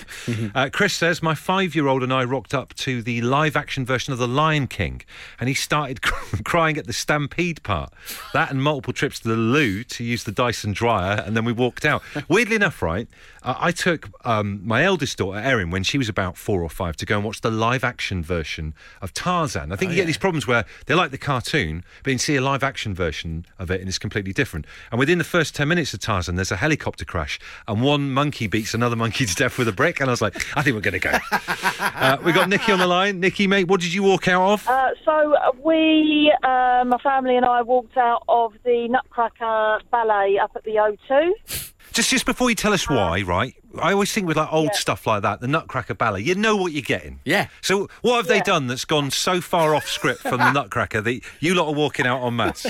uh, 0.55 0.69
Chris 0.73 0.93
says 0.93 1.21
my 1.21 1.35
five-year-old 1.35 2.01
and 2.03 2.11
I 2.11 2.23
rocked 2.23 2.53
up 2.53 2.73
to 2.75 3.01
the 3.03 3.21
live-action 3.21 3.85
version 3.85 4.13
of 4.13 4.19
The 4.19 4.27
Lion 4.27 4.65
King, 4.67 5.01
and 5.39 5.47
he 5.47 5.53
started 5.53 6.01
crying 6.43 6.77
at 6.77 6.87
the 6.87 6.93
stampede 6.93 7.61
part. 7.63 7.93
That 8.33 8.49
and 8.49 8.61
multiple 8.63 8.93
trips 8.93 9.19
to 9.19 9.27
the 9.27 9.35
loo 9.35 9.83
to 9.83 10.03
use 10.03 10.23
the 10.23 10.31
Dyson 10.31 10.73
dryer, 10.73 11.21
and 11.25 11.37
then 11.37 11.45
we 11.45 11.51
walked 11.53 11.85
out. 11.85 12.01
Weirdly 12.27 12.55
enough, 12.55 12.81
right? 12.81 13.07
Uh, 13.43 13.55
I 13.59 13.71
took 13.71 14.09
um, 14.25 14.61
my 14.63 14.83
eldest 14.83 15.17
daughter 15.17 15.39
Erin 15.39 15.69
when 15.71 15.83
she 15.83 15.97
was 15.97 16.09
about 16.09 16.37
four 16.37 16.61
or 16.63 16.69
five 16.69 16.95
to 16.97 17.05
go 17.05 17.15
and 17.17 17.25
watch 17.25 17.41
the 17.41 17.51
live-action 17.51 18.23
version 18.23 18.73
of 19.01 19.13
Tarzan. 19.13 19.71
I 19.71 19.75
think 19.75 19.91
you 19.91 19.97
get 19.97 20.05
these 20.07 20.17
problems 20.17 20.47
where 20.47 20.65
they 20.87 20.93
like 20.95 21.11
the 21.11 21.17
cartoon, 21.17 21.50
but 21.51 22.11
you 22.11 22.17
see 22.17 22.35
a 22.35 22.41
live-action 22.41 22.93
version 22.93 23.45
of 23.59 23.69
it 23.69 23.79
and 23.79 23.89
it's 23.89 23.99
completely 23.99 24.33
different. 24.33 24.65
And 24.91 24.99
within 24.99 25.17
the 25.17 25.23
first 25.23 25.55
10 25.55 25.67
minutes 25.67 25.93
of 25.93 25.99
Tarzan, 25.99 26.35
there's 26.35 26.51
a 26.51 26.55
helicopter 26.55 27.05
crash 27.05 27.39
and 27.67 27.81
one 27.81 28.11
monkey 28.11 28.47
beats 28.47 28.73
another 28.73 28.95
monkey 28.95 29.25
to 29.25 29.35
death 29.35 29.57
with 29.57 29.67
a 29.67 29.71
brick. 29.71 29.99
And 29.99 30.09
I 30.09 30.13
was 30.13 30.21
like, 30.21 30.35
I 30.57 30.61
think 30.61 30.75
we're 30.75 30.81
going 30.81 30.99
to 30.99 30.99
go. 30.99 31.17
uh, 31.79 32.17
we 32.23 32.31
got 32.31 32.49
Nikki 32.49 32.71
on 32.71 32.79
the 32.79 32.87
line. 32.87 33.19
Nikki, 33.19 33.47
mate, 33.47 33.67
what 33.67 33.81
did 33.81 33.93
you 33.93 34.03
walk 34.03 34.27
out 34.27 34.53
of? 34.53 34.67
Uh, 34.67 34.89
so 35.03 35.35
uh, 35.35 35.51
we, 35.63 36.33
uh, 36.43 36.83
my 36.85 36.97
family 37.03 37.35
and 37.35 37.45
I, 37.45 37.61
walked 37.61 37.97
out 37.97 38.23
of 38.27 38.53
the 38.63 38.87
Nutcracker 38.89 39.79
Ballet 39.91 40.39
up 40.39 40.51
at 40.55 40.63
the 40.63 40.75
O2. 40.75 41.70
Just 41.93 42.09
just 42.09 42.25
before 42.25 42.49
you 42.49 42.55
tell 42.55 42.71
us 42.73 42.89
why, 42.89 43.21
right? 43.21 43.53
I 43.81 43.91
always 43.93 44.11
think 44.13 44.27
with 44.27 44.37
like 44.37 44.51
old 44.51 44.73
stuff 44.75 45.05
like 45.07 45.23
that, 45.23 45.41
the 45.41 45.47
Nutcracker 45.47 45.93
Ballet, 45.93 46.21
you 46.21 46.35
know 46.35 46.55
what 46.55 46.71
you're 46.71 46.81
getting. 46.81 47.19
Yeah. 47.25 47.47
So 47.61 47.89
what 48.01 48.17
have 48.17 48.27
they 48.27 48.37
Yeah. 48.37 48.43
done 48.43 48.67
that's 48.67 48.85
gone 48.85 49.11
so 49.11 49.41
far 49.41 49.75
off 49.75 49.87
script 49.87 50.21
from 50.21 50.37
the 50.39 50.51
Nutcracker 50.53 51.01
that 51.01 51.21
you 51.41 51.53
lot 51.53 51.67
are 51.67 51.73
walking 51.73 52.05
out 52.05 52.21
on 52.21 52.35
masse? 52.37 52.65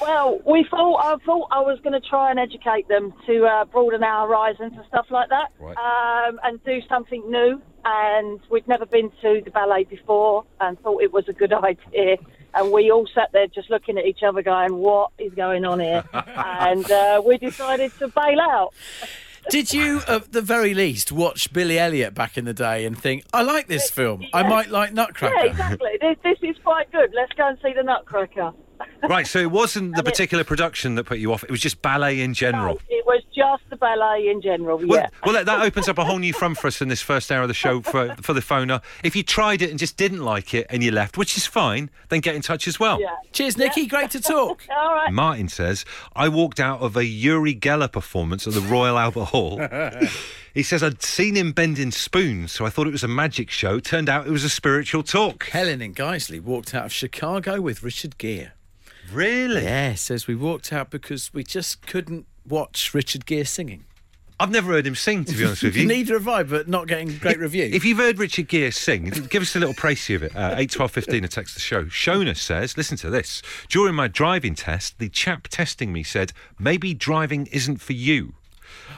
Well, 0.00 0.40
we 0.46 0.66
thought 0.70 0.96
I 0.98 1.16
thought 1.24 1.48
I 1.50 1.60
was 1.60 1.78
going 1.82 2.00
to 2.00 2.06
try 2.06 2.30
and 2.30 2.38
educate 2.38 2.88
them 2.88 3.12
to 3.26 3.44
uh, 3.46 3.64
broaden 3.66 4.02
our 4.02 4.26
horizons 4.28 4.72
and 4.76 4.84
stuff 4.86 5.06
like 5.10 5.28
that, 5.30 5.48
Right. 5.58 5.76
um, 6.28 6.38
and 6.44 6.62
do 6.64 6.80
something 6.88 7.22
new. 7.30 7.60
And 7.84 8.38
we'd 8.50 8.68
never 8.68 8.86
been 8.86 9.10
to 9.22 9.40
the 9.44 9.50
ballet 9.50 9.84
before, 9.84 10.44
and 10.60 10.78
thought 10.82 11.02
it 11.02 11.12
was 11.12 11.28
a 11.28 11.32
good 11.32 11.52
idea. 11.64 12.16
And 12.54 12.70
we 12.72 12.90
all 12.90 13.06
sat 13.14 13.30
there 13.32 13.46
just 13.46 13.70
looking 13.70 13.98
at 13.98 14.06
each 14.06 14.22
other, 14.22 14.42
going, 14.42 14.76
"What 14.76 15.10
is 15.18 15.32
going 15.34 15.64
on 15.64 15.80
here?" 15.80 16.04
and 16.12 16.90
uh, 16.90 17.22
we 17.24 17.38
decided 17.38 17.92
to 17.98 18.08
bail 18.08 18.40
out. 18.40 18.74
Did 19.50 19.72
you, 19.72 20.02
at 20.06 20.32
the 20.32 20.42
very 20.42 20.72
least, 20.72 21.10
watch 21.10 21.52
Billy 21.52 21.78
Elliot 21.78 22.14
back 22.14 22.38
in 22.38 22.44
the 22.44 22.54
day 22.54 22.84
and 22.84 22.96
think, 22.96 23.24
I 23.32 23.42
like 23.42 23.66
this 23.66 23.90
film. 23.90 24.24
I 24.32 24.44
might 24.44 24.70
like 24.70 24.92
Nutcracker? 24.92 25.34
Yeah, 25.34 25.50
exactly. 25.50 25.90
this, 26.00 26.16
this 26.22 26.38
is 26.42 26.56
quite 26.62 26.92
good. 26.92 27.12
Let's 27.12 27.32
go 27.32 27.48
and 27.48 27.58
see 27.60 27.72
the 27.72 27.82
Nutcracker. 27.82 28.52
Right, 29.02 29.26
so 29.26 29.38
it 29.40 29.50
wasn't 29.50 29.96
the 29.96 30.02
particular 30.02 30.44
production 30.44 30.94
that 30.94 31.04
put 31.04 31.18
you 31.18 31.32
off, 31.32 31.42
it 31.44 31.50
was 31.50 31.60
just 31.60 31.82
ballet 31.82 32.20
in 32.20 32.34
general. 32.34 32.80
It 32.88 33.04
was 33.06 33.22
just 33.34 33.62
the 33.70 33.76
ballet 33.76 34.28
in 34.28 34.40
general. 34.40 34.78
Well, 34.78 35.00
Yeah. 35.00 35.08
well, 35.24 35.32
that, 35.34 35.46
that 35.46 35.60
opens 35.62 35.88
up 35.88 35.98
a 35.98 36.04
whole 36.04 36.18
new 36.18 36.32
front 36.32 36.58
for 36.58 36.66
us 36.68 36.80
in 36.80 36.88
this 36.88 37.02
first 37.02 37.32
hour 37.32 37.42
of 37.42 37.48
the 37.48 37.54
show 37.54 37.80
for, 37.82 38.14
for 38.22 38.32
the 38.32 38.40
phoner. 38.40 38.80
If 39.02 39.16
you 39.16 39.22
tried 39.22 39.60
it 39.62 39.70
and 39.70 39.78
just 39.78 39.96
didn't 39.96 40.20
like 40.22 40.54
it 40.54 40.66
and 40.70 40.82
you 40.82 40.92
left, 40.92 41.16
which 41.18 41.36
is 41.36 41.46
fine, 41.46 41.90
then 42.10 42.20
get 42.20 42.34
in 42.34 42.42
touch 42.42 42.68
as 42.68 42.78
well. 42.78 43.00
Yeah. 43.00 43.08
Cheers, 43.32 43.56
Nikki. 43.58 43.86
Great 43.86 44.10
to 44.12 44.20
talk. 44.20 44.64
All 44.70 44.94
right. 44.94 45.12
Martin 45.12 45.48
says, 45.48 45.84
I 46.14 46.28
walked 46.28 46.60
out 46.60 46.80
of 46.80 46.96
a 46.96 47.04
Uri 47.04 47.54
Geller 47.56 47.90
performance 47.90 48.46
at 48.46 48.54
the 48.54 48.60
Royal 48.60 48.98
Albert 48.98 49.24
Hall. 49.26 49.60
he 50.54 50.62
says, 50.62 50.82
I'd 50.82 51.02
seen 51.02 51.34
him 51.34 51.52
bending 51.52 51.90
spoons, 51.90 52.52
so 52.52 52.64
I 52.66 52.70
thought 52.70 52.86
it 52.86 52.92
was 52.92 53.04
a 53.04 53.08
magic 53.08 53.50
show. 53.50 53.80
Turned 53.80 54.08
out 54.08 54.26
it 54.26 54.30
was 54.30 54.44
a 54.44 54.48
spiritual 54.50 55.02
talk. 55.02 55.48
Helen 55.48 55.80
and 55.82 55.96
Geisley 55.96 56.40
walked 56.40 56.74
out 56.74 56.84
of 56.86 56.92
Chicago 56.92 57.60
with 57.60 57.82
Richard 57.82 58.18
Gere. 58.18 58.52
Really? 59.12 59.64
Yeah, 59.64 59.94
says 59.94 60.26
we 60.26 60.34
walked 60.34 60.72
out 60.72 60.90
because 60.90 61.32
we 61.32 61.44
just 61.44 61.86
couldn't 61.86 62.26
watch 62.46 62.94
Richard 62.94 63.26
Gere 63.26 63.44
singing. 63.44 63.84
I've 64.40 64.50
never 64.50 64.72
heard 64.72 64.86
him 64.86 64.96
sing, 64.96 65.24
to 65.26 65.36
be 65.36 65.44
honest 65.44 65.62
with 65.62 65.76
you. 65.76 65.86
Neither 65.86 66.14
have 66.14 66.26
I, 66.26 66.42
but 66.42 66.66
not 66.66 66.88
getting 66.88 67.16
great 67.18 67.38
review. 67.38 67.70
If 67.72 67.84
you've 67.84 67.98
heard 67.98 68.18
Richard 68.18 68.48
Gere 68.48 68.72
sing, 68.72 69.04
give 69.30 69.42
us 69.42 69.54
a 69.54 69.60
little 69.60 69.74
précis 69.74 70.16
of 70.16 70.24
it. 70.24 70.34
Uh, 70.34 70.54
8, 70.56 70.68
12, 70.70 70.90
15 70.90 71.22
to 71.22 71.28
text 71.28 71.54
the 71.54 71.60
show. 71.60 71.84
Shona 71.84 72.36
says, 72.36 72.76
listen 72.76 72.96
to 72.98 73.10
this. 73.10 73.40
During 73.68 73.94
my 73.94 74.08
driving 74.08 74.56
test, 74.56 74.98
the 74.98 75.08
chap 75.08 75.46
testing 75.46 75.92
me 75.92 76.02
said, 76.02 76.32
maybe 76.58 76.92
driving 76.92 77.46
isn't 77.52 77.80
for 77.80 77.92
you. 77.92 78.34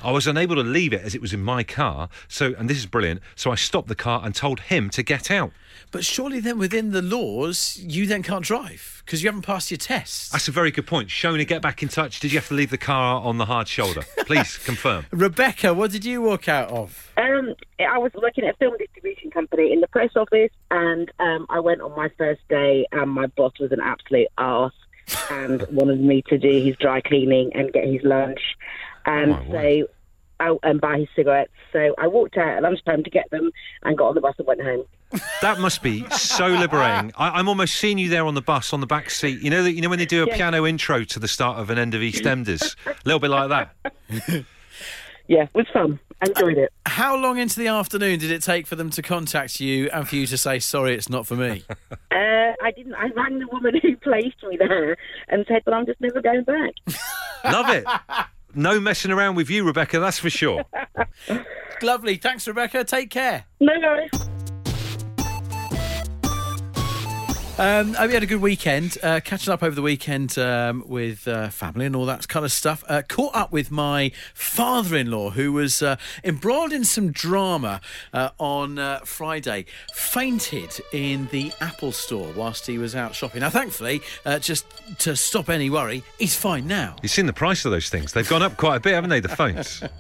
I 0.02 0.10
was 0.10 0.26
unable 0.26 0.56
to 0.56 0.62
leave 0.62 0.92
it 0.92 1.02
as 1.02 1.14
it 1.14 1.20
was 1.20 1.32
in 1.32 1.42
my 1.42 1.62
car. 1.62 2.08
So, 2.28 2.54
and 2.58 2.68
this 2.68 2.78
is 2.78 2.86
brilliant. 2.86 3.20
So 3.34 3.50
I 3.50 3.54
stopped 3.54 3.88
the 3.88 3.94
car 3.94 4.22
and 4.24 4.34
told 4.34 4.60
him 4.60 4.90
to 4.90 5.02
get 5.02 5.30
out. 5.30 5.52
but 5.90 6.04
surely 6.04 6.40
then 6.40 6.58
within 6.58 6.90
the 6.90 7.02
laws, 7.02 7.78
you 7.80 8.06
then 8.06 8.22
can't 8.22 8.44
drive 8.44 9.02
because 9.04 9.22
you 9.22 9.28
haven't 9.28 9.42
passed 9.42 9.70
your 9.70 9.78
test. 9.78 10.32
That's 10.32 10.48
a 10.48 10.52
very 10.52 10.70
good 10.70 10.86
point. 10.86 11.08
Shona, 11.08 11.46
get 11.46 11.62
back 11.62 11.82
in 11.82 11.88
touch. 11.88 12.20
Did 12.20 12.32
you 12.32 12.38
have 12.38 12.48
to 12.48 12.54
leave 12.54 12.70
the 12.70 12.78
car 12.78 13.20
on 13.20 13.38
the 13.38 13.44
hard 13.46 13.68
shoulder? 13.68 14.02
Please 14.26 14.58
confirm. 14.58 15.06
Rebecca, 15.10 15.72
what 15.74 15.90
did 15.90 16.04
you 16.04 16.22
walk 16.22 16.48
out 16.48 16.70
of? 16.70 17.12
Um, 17.16 17.54
I 17.78 17.98
was 17.98 18.12
working 18.14 18.44
at 18.44 18.54
a 18.54 18.58
film 18.58 18.76
distribution 18.78 19.30
company 19.30 19.72
in 19.72 19.80
the 19.80 19.88
press 19.88 20.10
office, 20.16 20.50
and 20.70 21.10
um, 21.18 21.46
I 21.50 21.60
went 21.60 21.80
on 21.80 21.94
my 21.96 22.10
first 22.16 22.40
day, 22.48 22.86
and 22.92 23.10
my 23.10 23.26
boss 23.26 23.52
was 23.60 23.72
an 23.72 23.80
absolute 23.82 24.28
arse 24.38 24.74
and 25.30 25.66
wanted 25.70 26.00
me 26.00 26.22
to 26.28 26.38
do 26.38 26.62
his 26.64 26.76
dry 26.76 27.00
cleaning 27.00 27.50
and 27.54 27.72
get 27.72 27.84
his 27.84 28.02
lunch, 28.02 28.40
and 29.06 29.32
Oh, 29.34 29.44
so 29.50 29.86
out 30.40 30.58
and 30.62 30.80
buy 30.80 30.98
his 30.98 31.08
cigarettes. 31.14 31.52
So 31.72 31.94
I 31.98 32.08
walked 32.08 32.36
out 32.36 32.48
at 32.56 32.62
lunchtime 32.62 33.04
to 33.04 33.10
get 33.10 33.30
them, 33.30 33.50
and 33.82 33.96
got 33.96 34.08
on 34.08 34.14
the 34.14 34.20
bus 34.20 34.34
and 34.38 34.46
went 34.46 34.60
home. 34.62 34.84
That 35.42 35.60
must 35.60 35.82
be 35.82 36.04
so 36.10 36.48
liberating. 36.48 37.12
I, 37.16 37.38
I'm 37.38 37.48
almost 37.48 37.76
seeing 37.76 37.98
you 37.98 38.08
there 38.08 38.26
on 38.26 38.34
the 38.34 38.42
bus, 38.42 38.72
on 38.72 38.80
the 38.80 38.86
back 38.86 39.10
seat. 39.10 39.40
You 39.40 39.50
know 39.50 39.62
that 39.62 39.72
you 39.72 39.80
know 39.80 39.88
when 39.88 39.98
they 39.98 40.06
do 40.06 40.22
a 40.24 40.26
piano 40.26 40.66
intro 40.66 41.04
to 41.04 41.18
the 41.20 41.28
start 41.28 41.58
of 41.58 41.70
an 41.70 41.78
end 41.78 41.94
of 41.94 42.00
EastEnders, 42.00 42.74
a 42.86 42.94
little 43.04 43.20
bit 43.20 43.30
like 43.30 43.48
that. 43.50 44.44
Yeah, 45.26 45.44
it 45.44 45.54
was 45.54 45.66
fun. 45.72 45.98
I 46.20 46.26
enjoyed 46.28 46.58
it. 46.58 46.70
How 46.86 47.16
long 47.16 47.38
into 47.38 47.58
the 47.58 47.68
afternoon 47.68 48.18
did 48.18 48.30
it 48.30 48.42
take 48.42 48.66
for 48.66 48.76
them 48.76 48.90
to 48.90 49.02
contact 49.02 49.58
you 49.58 49.88
and 49.90 50.06
for 50.06 50.16
you 50.16 50.26
to 50.26 50.36
say, 50.36 50.58
sorry, 50.58 50.94
it's 50.94 51.08
not 51.08 51.26
for 51.26 51.34
me? 51.36 51.64
Uh, 52.10 52.52
I 52.62 52.70
didn't. 52.70 52.94
I 52.94 53.08
rang 53.08 53.38
the 53.40 53.48
woman 53.48 53.74
who 53.82 53.96
placed 53.96 54.36
me 54.48 54.56
there 54.56 54.96
and 55.28 55.44
said, 55.48 55.62
"Well, 55.66 55.74
I'm 55.74 55.84
just 55.86 56.00
never 56.00 56.20
going 56.22 56.44
back." 56.44 56.72
Love 57.44 57.68
it. 57.70 57.84
No 58.54 58.80
messing 58.80 59.10
around 59.10 59.34
with 59.34 59.50
you, 59.50 59.64
Rebecca. 59.64 59.98
That's 59.98 60.18
for 60.18 60.30
sure. 60.30 60.64
Lovely. 61.82 62.16
Thanks, 62.16 62.46
Rebecca. 62.46 62.84
Take 62.84 63.10
care. 63.10 63.44
No 63.60 63.72
worries. 63.80 64.10
Um, 67.56 67.94
hope 67.94 68.08
you 68.08 68.14
had 68.14 68.24
a 68.24 68.26
good 68.26 68.40
weekend. 68.42 68.98
Uh, 69.00 69.20
catching 69.22 69.52
up 69.52 69.62
over 69.62 69.76
the 69.76 69.82
weekend 69.82 70.36
um, 70.38 70.82
with 70.88 71.28
uh, 71.28 71.50
family 71.50 71.86
and 71.86 71.94
all 71.94 72.04
that 72.06 72.26
kind 72.26 72.44
of 72.44 72.50
stuff. 72.50 72.82
Uh, 72.88 73.02
caught 73.08 73.32
up 73.32 73.52
with 73.52 73.70
my 73.70 74.10
father-in-law, 74.34 75.30
who 75.30 75.52
was 75.52 75.80
uh, 75.80 75.94
embroiled 76.24 76.72
in 76.72 76.84
some 76.84 77.12
drama 77.12 77.80
uh, 78.12 78.30
on 78.40 78.80
uh, 78.80 78.98
Friday. 79.04 79.66
Fainted 79.94 80.80
in 80.92 81.28
the 81.30 81.52
Apple 81.60 81.92
store 81.92 82.32
whilst 82.36 82.66
he 82.66 82.76
was 82.76 82.96
out 82.96 83.14
shopping. 83.14 83.42
Now, 83.42 83.50
thankfully, 83.50 84.02
uh, 84.26 84.40
just 84.40 84.66
to 84.98 85.14
stop 85.14 85.48
any 85.48 85.70
worry, 85.70 86.02
he's 86.18 86.34
fine 86.34 86.66
now. 86.66 86.96
You've 87.02 87.12
seen 87.12 87.26
the 87.26 87.32
price 87.32 87.64
of 87.64 87.70
those 87.70 87.88
things. 87.88 88.14
They've 88.14 88.28
gone 88.28 88.42
up 88.42 88.56
quite 88.56 88.76
a 88.78 88.80
bit, 88.80 88.94
haven't 88.94 89.10
they? 89.10 89.20
The 89.20 89.28
phones. 89.28 89.82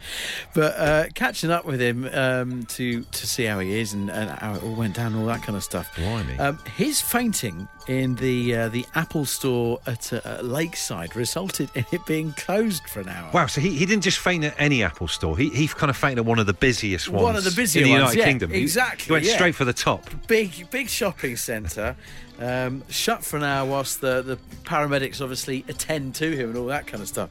But 0.54 0.76
uh, 0.76 1.06
catching 1.14 1.50
up 1.50 1.64
with 1.64 1.80
him 1.80 2.08
um, 2.12 2.64
to 2.66 3.02
to 3.02 3.26
see 3.26 3.44
how 3.44 3.58
he 3.58 3.78
is 3.80 3.92
and, 3.92 4.10
and 4.10 4.30
how 4.30 4.54
it 4.54 4.62
all 4.62 4.74
went 4.74 4.94
down, 4.94 5.14
all 5.16 5.26
that 5.26 5.42
kind 5.42 5.56
of 5.56 5.64
stuff. 5.64 5.94
Blimey. 5.96 6.38
Um, 6.38 6.58
his 6.76 7.00
fainting 7.00 7.43
in 7.44 8.14
the 8.16 8.54
uh, 8.54 8.68
the 8.68 8.86
Apple 8.94 9.24
store 9.24 9.80
at 9.86 10.12
uh, 10.12 10.38
Lakeside 10.42 11.14
resulted 11.14 11.70
in 11.74 11.84
it 11.92 12.04
being 12.06 12.32
closed 12.32 12.82
for 12.88 13.00
an 13.00 13.08
hour. 13.08 13.30
Wow, 13.32 13.46
so 13.46 13.60
he, 13.60 13.70
he 13.70 13.86
didn't 13.86 14.02
just 14.02 14.18
faint 14.18 14.44
at 14.44 14.54
any 14.58 14.82
Apple 14.82 15.08
store. 15.08 15.36
He, 15.36 15.50
he 15.50 15.68
kind 15.68 15.90
of 15.90 15.96
fainted 15.96 16.18
at 16.18 16.24
one 16.24 16.38
of 16.38 16.46
the 16.46 16.52
busiest 16.52 17.08
ones. 17.08 17.22
One 17.22 17.36
of 17.36 17.44
the 17.44 17.50
busier 17.50 17.82
in 17.82 17.88
the 17.88 17.92
ones, 17.92 18.00
United 18.14 18.18
yeah, 18.18 18.24
Kingdom. 18.24 18.50
He- 18.50 18.62
exactly, 18.62 19.06
He 19.06 19.12
went 19.12 19.24
yeah. 19.24 19.34
straight 19.34 19.54
for 19.54 19.64
the 19.64 19.72
top. 19.72 20.08
Big 20.26 20.70
big 20.70 20.88
shopping 20.88 21.36
centre. 21.36 21.96
Um, 22.38 22.82
shut 22.88 23.24
for 23.24 23.36
an 23.36 23.44
hour 23.44 23.68
whilst 23.68 24.00
the, 24.00 24.20
the 24.22 24.38
paramedics 24.64 25.20
obviously 25.20 25.64
attend 25.68 26.16
to 26.16 26.34
him 26.34 26.48
and 26.48 26.58
all 26.58 26.66
that 26.66 26.86
kind 26.86 27.00
of 27.00 27.08
stuff. 27.08 27.30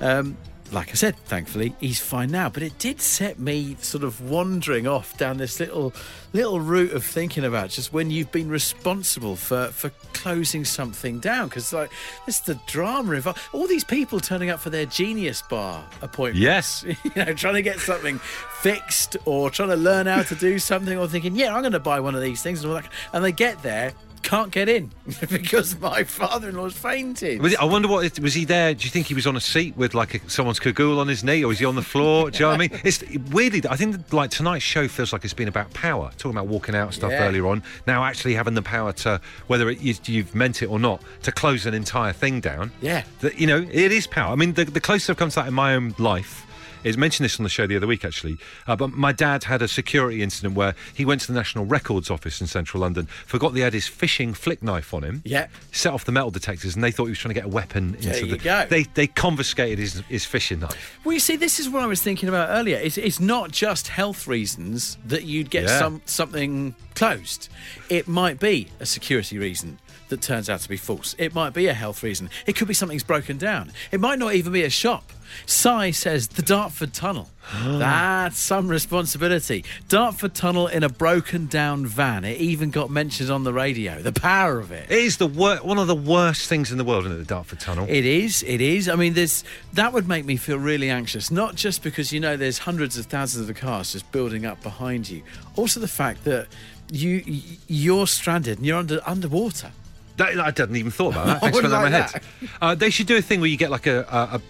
Um, 0.00 0.38
like 0.72 0.90
I 0.90 0.94
said, 0.94 1.16
thankfully 1.16 1.74
he's 1.80 2.00
fine 2.00 2.30
now. 2.30 2.48
But 2.48 2.62
it 2.62 2.78
did 2.78 3.00
set 3.00 3.38
me 3.38 3.76
sort 3.80 4.04
of 4.04 4.20
wandering 4.30 4.86
off 4.86 5.16
down 5.16 5.38
this 5.38 5.58
little 5.60 5.92
little 6.32 6.60
route 6.60 6.92
of 6.92 7.04
thinking 7.04 7.44
about 7.44 7.70
just 7.70 7.92
when 7.92 8.10
you've 8.10 8.30
been 8.30 8.48
responsible 8.48 9.36
for 9.36 9.68
for 9.68 9.90
closing 10.12 10.64
something 10.64 11.18
down 11.18 11.48
because 11.48 11.72
like 11.72 11.90
it's 12.26 12.40
the 12.40 12.58
drama 12.66 13.12
involved. 13.12 13.40
All 13.52 13.66
these 13.66 13.84
people 13.84 14.20
turning 14.20 14.50
up 14.50 14.60
for 14.60 14.70
their 14.70 14.86
Genius 14.86 15.42
Bar 15.42 15.84
appointment. 16.02 16.42
Yes. 16.42 16.84
you 17.04 17.10
know, 17.16 17.32
trying 17.34 17.54
to 17.54 17.62
get 17.62 17.80
something 17.80 18.18
fixed 18.60 19.16
or 19.24 19.50
trying 19.50 19.70
to 19.70 19.76
learn 19.76 20.06
how 20.06 20.22
to 20.22 20.34
do 20.34 20.58
something 20.58 20.98
or 20.98 21.08
thinking, 21.08 21.34
yeah, 21.34 21.54
I'm 21.54 21.62
going 21.62 21.72
to 21.72 21.80
buy 21.80 22.00
one 22.00 22.14
of 22.14 22.20
these 22.20 22.42
things 22.42 22.62
and 22.62 22.72
all 22.72 22.80
that. 22.80 22.90
And 23.12 23.24
they 23.24 23.32
get 23.32 23.62
there 23.62 23.92
can't 24.22 24.50
get 24.50 24.68
in 24.68 24.90
because 25.30 25.78
my 25.80 26.04
father-in-law's 26.04 26.74
fainted. 26.74 27.40
Was 27.40 27.52
it, 27.54 27.60
I 27.60 27.64
wonder 27.64 27.88
what 27.88 28.04
it, 28.04 28.20
was 28.20 28.34
he 28.34 28.44
there? 28.44 28.74
Do 28.74 28.84
you 28.84 28.90
think 28.90 29.06
he 29.06 29.14
was 29.14 29.26
on 29.26 29.36
a 29.36 29.40
seat 29.40 29.76
with 29.76 29.94
like 29.94 30.14
a, 30.14 30.30
someone's 30.30 30.60
cagoule 30.60 30.98
on 31.00 31.08
his 31.08 31.24
knee, 31.24 31.42
or 31.44 31.48
was 31.48 31.58
he 31.58 31.64
on 31.64 31.74
the 31.74 31.82
floor? 31.82 32.30
Do 32.30 32.38
you 32.38 32.44
know 32.44 32.48
what 32.50 32.54
I 32.54 32.68
mean? 32.68 32.80
It's 32.84 33.02
weirdly. 33.30 33.62
I 33.68 33.76
think 33.76 33.96
that, 33.96 34.12
like 34.12 34.30
tonight's 34.30 34.64
show 34.64 34.88
feels 34.88 35.12
like 35.12 35.24
it's 35.24 35.34
been 35.34 35.48
about 35.48 35.72
power. 35.74 36.10
Talking 36.18 36.36
about 36.36 36.46
walking 36.48 36.74
out 36.74 36.94
stuff 36.94 37.10
Yeah. 37.10 37.26
earlier 37.26 37.46
on. 37.46 37.62
Now 37.86 38.04
actually 38.04 38.34
having 38.34 38.54
the 38.54 38.62
power 38.62 38.92
to 38.92 39.20
whether 39.46 39.68
it, 39.70 39.80
you, 39.80 39.94
you've 40.04 40.34
meant 40.34 40.62
it 40.62 40.66
or 40.66 40.78
not 40.78 41.02
to 41.22 41.32
close 41.32 41.66
an 41.66 41.74
entire 41.74 42.12
thing 42.12 42.40
down. 42.40 42.72
Yeah. 42.80 43.04
That 43.20 43.38
you 43.40 43.46
know 43.46 43.58
it 43.58 43.92
is 43.92 44.06
power. 44.06 44.32
I 44.32 44.36
mean, 44.36 44.54
the, 44.54 44.64
the 44.64 44.80
closest 44.80 45.10
I've 45.10 45.16
come 45.16 45.30
to 45.30 45.36
that 45.36 45.48
in 45.48 45.54
my 45.54 45.74
own 45.74 45.94
life. 45.98 46.46
Is 46.84 46.96
mentioned 46.96 47.24
this 47.24 47.38
on 47.38 47.44
the 47.44 47.50
show 47.50 47.66
the 47.66 47.76
other 47.76 47.86
week 47.86 48.04
actually, 48.04 48.38
uh, 48.66 48.76
but 48.76 48.92
my 48.92 49.12
dad 49.12 49.44
had 49.44 49.62
a 49.62 49.68
security 49.68 50.22
incident 50.22 50.54
where 50.54 50.74
he 50.94 51.04
went 51.04 51.20
to 51.22 51.26
the 51.26 51.32
National 51.34 51.64
Records 51.66 52.10
Office 52.10 52.40
in 52.40 52.46
central 52.46 52.80
London, 52.80 53.06
forgot 53.26 53.54
he 53.54 53.60
had 53.60 53.72
his 53.74 53.86
fishing 53.86 54.32
flick 54.34 54.62
knife 54.62 54.94
on 54.94 55.02
him, 55.04 55.22
Yeah. 55.24 55.48
set 55.72 55.92
off 55.92 56.04
the 56.04 56.12
metal 56.12 56.30
detectors 56.30 56.74
and 56.74 56.82
they 56.82 56.90
thought 56.90 57.04
he 57.04 57.10
was 57.10 57.18
trying 57.18 57.34
to 57.34 57.40
get 57.40 57.44
a 57.46 57.48
weapon 57.48 57.96
There 58.00 58.18
you 58.24 58.32
the 58.32 58.38
go. 58.38 58.66
they 58.70 58.84
they 58.84 59.06
confiscated 59.06 59.78
his, 59.78 60.00
his 60.08 60.24
fishing 60.24 60.60
knife 60.60 60.98
Well, 61.04 61.12
you 61.12 61.20
see, 61.20 61.36
this 61.36 61.60
is 61.60 61.68
what 61.68 61.82
I 61.82 61.86
was 61.86 62.00
thinking 62.02 62.28
about 62.28 62.48
earlier. 62.50 62.76
It's, 62.78 62.96
it's 62.98 63.20
not 63.20 63.50
just 63.50 63.88
health 63.88 64.26
reasons 64.26 64.96
that 65.06 65.24
you'd 65.24 65.50
get 65.50 65.64
Yeah. 65.64 65.78
some 65.78 66.02
something 66.06 66.74
closed. 66.94 67.48
It 67.88 68.08
might 68.08 68.38
be 68.40 68.68
a 68.80 68.86
security 68.86 69.38
reason 69.38 69.78
that 70.10 70.20
turns 70.20 70.50
out 70.50 70.60
to 70.60 70.68
be 70.68 70.76
false. 70.76 71.14
It 71.18 71.34
might 71.34 71.54
be 71.54 71.66
a 71.66 71.74
health 71.74 72.02
reason. 72.02 72.30
It 72.46 72.54
could 72.56 72.68
be 72.68 72.74
something's 72.74 73.02
broken 73.02 73.38
down. 73.38 73.72
It 73.90 74.00
might 74.00 74.18
not 74.18 74.34
even 74.34 74.52
be 74.52 74.62
a 74.62 74.70
shop. 74.70 75.12
Cy 75.46 75.92
says 75.92 76.28
the 76.28 76.42
Dartford 76.42 76.92
Tunnel. 76.92 77.30
That's 77.64 78.38
some 78.38 78.68
responsibility. 78.68 79.64
Dartford 79.88 80.34
Tunnel 80.34 80.66
in 80.66 80.82
a 80.82 80.88
broken 80.88 81.46
down 81.46 81.86
van. 81.86 82.24
It 82.24 82.38
even 82.38 82.70
got 82.70 82.90
mentioned 82.90 83.30
on 83.30 83.44
the 83.44 83.52
radio. 83.52 84.02
The 84.02 84.12
power 84.12 84.58
of 84.58 84.72
it. 84.72 84.90
it 84.90 84.98
is 84.98 85.16
the 85.18 85.26
wor- 85.26 85.56
one 85.58 85.78
of 85.78 85.86
the 85.86 85.94
worst 85.94 86.48
things 86.48 86.72
in 86.72 86.78
the 86.78 86.84
world 86.84 87.06
isn't 87.06 87.16
it 87.16 87.20
the 87.20 87.24
Dartford 87.24 87.60
Tunnel 87.60 87.86
It 87.88 88.04
is. 88.04 88.42
It 88.42 88.60
is. 88.60 88.88
I 88.88 88.96
mean, 88.96 89.14
there's 89.14 89.44
that 89.72 89.92
would 89.92 90.08
make 90.08 90.24
me 90.24 90.36
feel 90.36 90.58
really 90.58 90.90
anxious. 90.90 91.30
Not 91.30 91.54
just 91.54 91.82
because 91.82 92.12
you 92.12 92.20
know 92.20 92.36
there's 92.36 92.58
hundreds 92.58 92.98
of 92.98 93.06
thousands 93.06 93.48
of 93.48 93.56
cars 93.56 93.92
just 93.92 94.10
building 94.12 94.44
up 94.44 94.62
behind 94.62 95.08
you. 95.08 95.22
Also 95.56 95.80
the 95.80 95.88
fact 95.88 96.24
that 96.24 96.48
you 96.90 97.22
you're 97.68 98.06
stranded 98.06 98.58
and 98.58 98.66
you're 98.66 98.78
under 98.78 99.00
underwater. 99.06 99.70
That, 100.16 100.38
I 100.38 100.46
hadn't 100.46 100.76
even 100.76 100.90
thought 100.90 101.14
about 101.14 101.26
that. 101.26 101.36
I 101.36 101.40
Thanks 101.40 101.60
for 101.60 101.68
that 101.68 101.86
in 101.86 101.92
my 101.92 101.98
like 101.98 102.12
head. 102.12 102.22
Uh, 102.60 102.74
they 102.74 102.90
should 102.90 103.06
do 103.06 103.16
a 103.16 103.22
thing 103.22 103.40
where 103.40 103.48
you 103.48 103.56
get 103.56 103.70
like 103.70 103.86
a, 103.86 104.00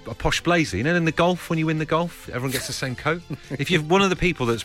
a, 0.06 0.10
a 0.10 0.14
posh 0.14 0.40
blazer. 0.40 0.76
You 0.76 0.82
know, 0.82 0.94
in 0.94 1.04
the 1.04 1.12
golf, 1.12 1.48
when 1.48 1.58
you 1.58 1.66
win 1.66 1.78
the 1.78 1.86
golf, 1.86 2.28
everyone 2.28 2.50
gets 2.50 2.66
the 2.66 2.72
same 2.72 2.96
coat. 2.96 3.22
if 3.50 3.70
you're 3.70 3.82
one 3.82 4.02
of 4.02 4.10
the 4.10 4.16
people 4.16 4.46
that's 4.46 4.64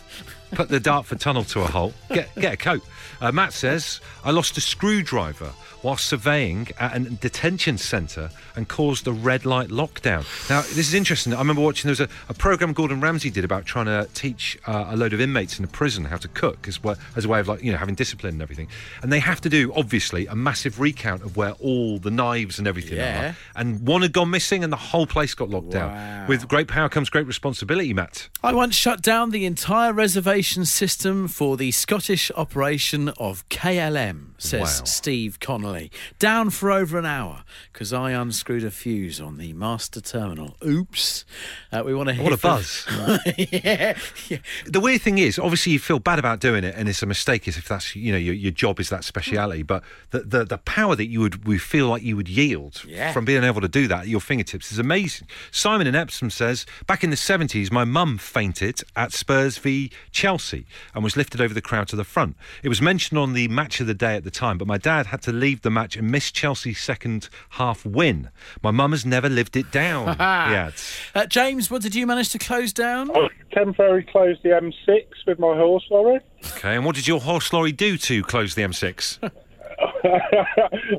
put 0.51 0.69
the 0.69 0.79
Dartford 0.79 1.19
Tunnel 1.19 1.43
to 1.45 1.61
a 1.61 1.65
halt, 1.67 1.93
get, 2.09 2.33
get 2.35 2.53
a 2.53 2.57
coat. 2.57 2.81
Uh, 3.21 3.31
Matt 3.31 3.53
says, 3.53 4.01
I 4.23 4.31
lost 4.31 4.57
a 4.57 4.61
screwdriver 4.61 5.51
while 5.81 5.97
surveying 5.97 6.67
at 6.79 6.95
a 6.95 6.99
detention 6.99 7.77
centre 7.77 8.29
and 8.55 8.67
caused 8.67 9.07
a 9.07 9.11
red 9.11 9.45
light 9.45 9.69
lockdown. 9.69 10.25
Now, 10.49 10.61
this 10.61 10.79
is 10.79 10.93
interesting. 10.95 11.33
I 11.33 11.37
remember 11.37 11.61
watching, 11.61 11.87
there 11.87 11.91
was 11.91 11.99
a, 11.99 12.09
a 12.27 12.33
programme 12.33 12.73
Gordon 12.73 13.01
Ramsay 13.01 13.29
did 13.29 13.45
about 13.45 13.65
trying 13.65 13.85
to 13.85 14.07
teach 14.15 14.57
uh, 14.65 14.85
a 14.89 14.97
load 14.97 15.13
of 15.13 15.21
inmates 15.21 15.59
in 15.59 15.65
a 15.65 15.67
prison 15.67 16.05
how 16.05 16.17
to 16.17 16.27
cook 16.29 16.67
as, 16.67 16.83
well, 16.83 16.95
as 17.15 17.25
a 17.25 17.29
way 17.29 17.39
of 17.39 17.47
like, 17.47 17.61
you 17.61 17.71
know, 17.71 17.77
having 17.77 17.93
discipline 17.93 18.33
and 18.33 18.41
everything. 18.41 18.67
And 19.03 19.11
they 19.11 19.19
have 19.19 19.41
to 19.41 19.49
do, 19.49 19.71
obviously, 19.75 20.25
a 20.27 20.35
massive 20.35 20.79
recount 20.79 21.21
of 21.21 21.37
where 21.37 21.51
all 21.53 21.99
the 21.99 22.11
knives 22.11 22.57
and 22.57 22.67
everything 22.67 22.97
Yeah. 22.97 23.29
are. 23.29 23.35
And 23.55 23.85
one 23.87 24.01
had 24.01 24.13
gone 24.13 24.31
missing 24.31 24.63
and 24.63 24.73
the 24.73 24.77
whole 24.77 25.05
place 25.05 25.35
got 25.35 25.49
locked 25.49 25.67
Wow. 25.67 25.89
down. 25.89 26.27
With 26.27 26.47
great 26.47 26.67
power 26.67 26.89
comes 26.89 27.09
great 27.09 27.27
responsibility, 27.27 27.93
Matt. 27.93 28.29
I 28.43 28.53
once 28.53 28.73
shut 28.75 29.01
down 29.03 29.29
the 29.29 29.45
entire 29.45 29.93
reservation 29.93 30.44
system 30.53 31.27
for 31.27 31.57
the 31.57 31.71
Scottish 31.71 32.29
operation 32.35 33.09
of 33.17 33.47
KLM, 33.49 34.27
says 34.37 34.61
Wow. 34.61 34.85
Steve 34.85 35.39
Connolly. 35.39 35.91
Down 36.19 36.51
for 36.51 36.71
over 36.71 36.99
an 36.99 37.05
hour 37.05 37.43
because 37.73 37.91
I 37.91 38.11
unscrewed 38.11 38.63
a 38.63 38.69
fuse 38.69 39.19
on 39.19 39.37
the 39.37 39.53
master 39.53 40.01
terminal. 40.01 40.55
Oops. 40.63 41.25
Uh, 41.71 41.81
we 41.83 41.95
want 41.95 42.09
to 42.09 42.13
hear 42.13 42.23
What 42.23 42.33
a 42.33 42.37
from- 42.37 42.57
buzz. 42.57 42.85
yeah, 43.37 43.97
yeah. 44.29 44.37
the 44.67 44.79
weird 44.79 45.01
thing 45.01 45.17
is, 45.17 45.39
obviously, 45.39 45.71
you 45.73 45.79
feel 45.79 45.99
bad 45.99 46.19
about 46.19 46.39
doing 46.39 46.63
it, 46.63 46.75
and 46.77 46.87
it's 46.87 47.01
a 47.01 47.05
mistake 47.07 47.47
if 47.47 47.67
that's 47.67 47.95
you 47.95 48.11
know 48.11 48.17
your, 48.17 48.35
your 48.35 48.51
job 48.51 48.79
is 48.79 48.89
that 48.89 49.03
speciality. 49.03 49.63
But 49.63 49.83
the, 50.11 50.19
the 50.19 50.45
the 50.45 50.57
power 50.59 50.95
that 50.95 51.07
you 51.07 51.21
would 51.21 51.47
we 51.47 51.57
feel 51.57 51.87
like 51.87 52.03
you 52.03 52.15
would 52.15 52.29
yield 52.29 52.83
Yeah. 52.87 53.11
from 53.13 53.25
being 53.25 53.43
able 53.43 53.61
to 53.61 53.67
do 53.67 53.87
that 53.87 54.01
at 54.01 54.07
your 54.07 54.19
fingertips 54.21 54.71
is 54.71 54.77
amazing. 54.79 55.27
Simon 55.49 55.87
in 55.87 55.95
Epsom 55.95 56.29
says, 56.29 56.65
back 56.85 57.03
in 57.03 57.09
the 57.09 57.17
seventies, 57.17 57.71
my 57.71 57.83
mum 57.83 58.17
fainted 58.17 58.81
at 58.95 59.11
Spurs 59.13 59.57
v 59.57 59.89
Chelsea 60.11 60.24
and 60.25 61.03
was 61.03 61.15
lifted 61.15 61.39
over 61.39 61.53
the 61.53 61.61
crowd 61.61 61.87
to 61.89 61.95
the 61.95 62.03
front. 62.03 62.35
It 62.63 62.69
was 62.69 62.81
mentioned 62.81 63.19
on 63.19 63.33
the 63.33 63.47
match 63.47 63.79
of 63.79 63.85
the 63.87 63.93
day 63.93 64.15
at 64.15 64.23
the 64.23 64.31
time, 64.31 64.57
but 64.57 64.67
my 64.67 64.77
dad 64.79 65.05
had 65.07 65.21
to 65.23 65.31
leave 65.31 65.61
the 65.61 65.69
match 65.69 65.95
and 65.95 66.09
miss 66.09 66.31
Chelsea's 66.31 66.79
second 66.79 67.29
half 67.51 67.85
win. 67.85 68.29
My 68.63 68.71
mum 68.71 68.91
has 68.91 69.05
never 69.05 69.29
lived 69.29 69.55
it 69.55 69.71
down. 69.71 70.07
yeah. 70.19 70.67
it's- 70.69 70.99
Uh, 71.13 71.25
James, 71.27 71.69
what 71.69 71.81
did 71.83 71.93
you 71.93 72.07
manage 72.07 72.29
to 72.29 72.39
close 72.39 72.73
down? 72.73 73.11
I 73.15 73.27
temporarily 73.53 74.03
closed 74.11 74.41
the 74.43 74.49
M6 74.49 75.05
with 75.27 75.37
my 75.37 75.55
horse 75.55 75.85
lorry. 75.91 76.19
Okay, 76.57 76.75
and 76.75 76.83
what 76.85 76.95
did 76.95 77.07
your 77.07 77.21
horse 77.21 77.53
lorry 77.53 77.71
do 77.71 77.97
to 77.97 78.23
close 78.23 78.55
the 78.55 78.63
M6? 78.63 79.19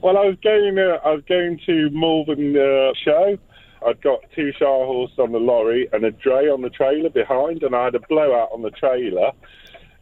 well, 0.02 0.16
I 0.16 0.26
was 0.26 0.36
going. 0.42 0.78
Uh, 0.78 0.98
I 1.04 1.12
was 1.12 1.22
going 1.28 1.58
to 1.66 1.90
Malvern 1.90 2.56
uh, 2.56 2.92
show. 3.04 3.38
I'd 3.86 4.02
got 4.02 4.20
two 4.34 4.52
Shire 4.58 4.66
horses 4.84 5.18
on 5.18 5.32
the 5.32 5.38
lorry 5.38 5.88
and 5.92 6.04
a 6.04 6.10
dray 6.10 6.48
on 6.48 6.62
the 6.62 6.70
trailer 6.70 7.10
behind, 7.10 7.62
and 7.62 7.74
I 7.74 7.84
had 7.84 7.94
a 7.94 8.00
blowout 8.00 8.50
on 8.52 8.62
the 8.62 8.70
trailer. 8.70 9.30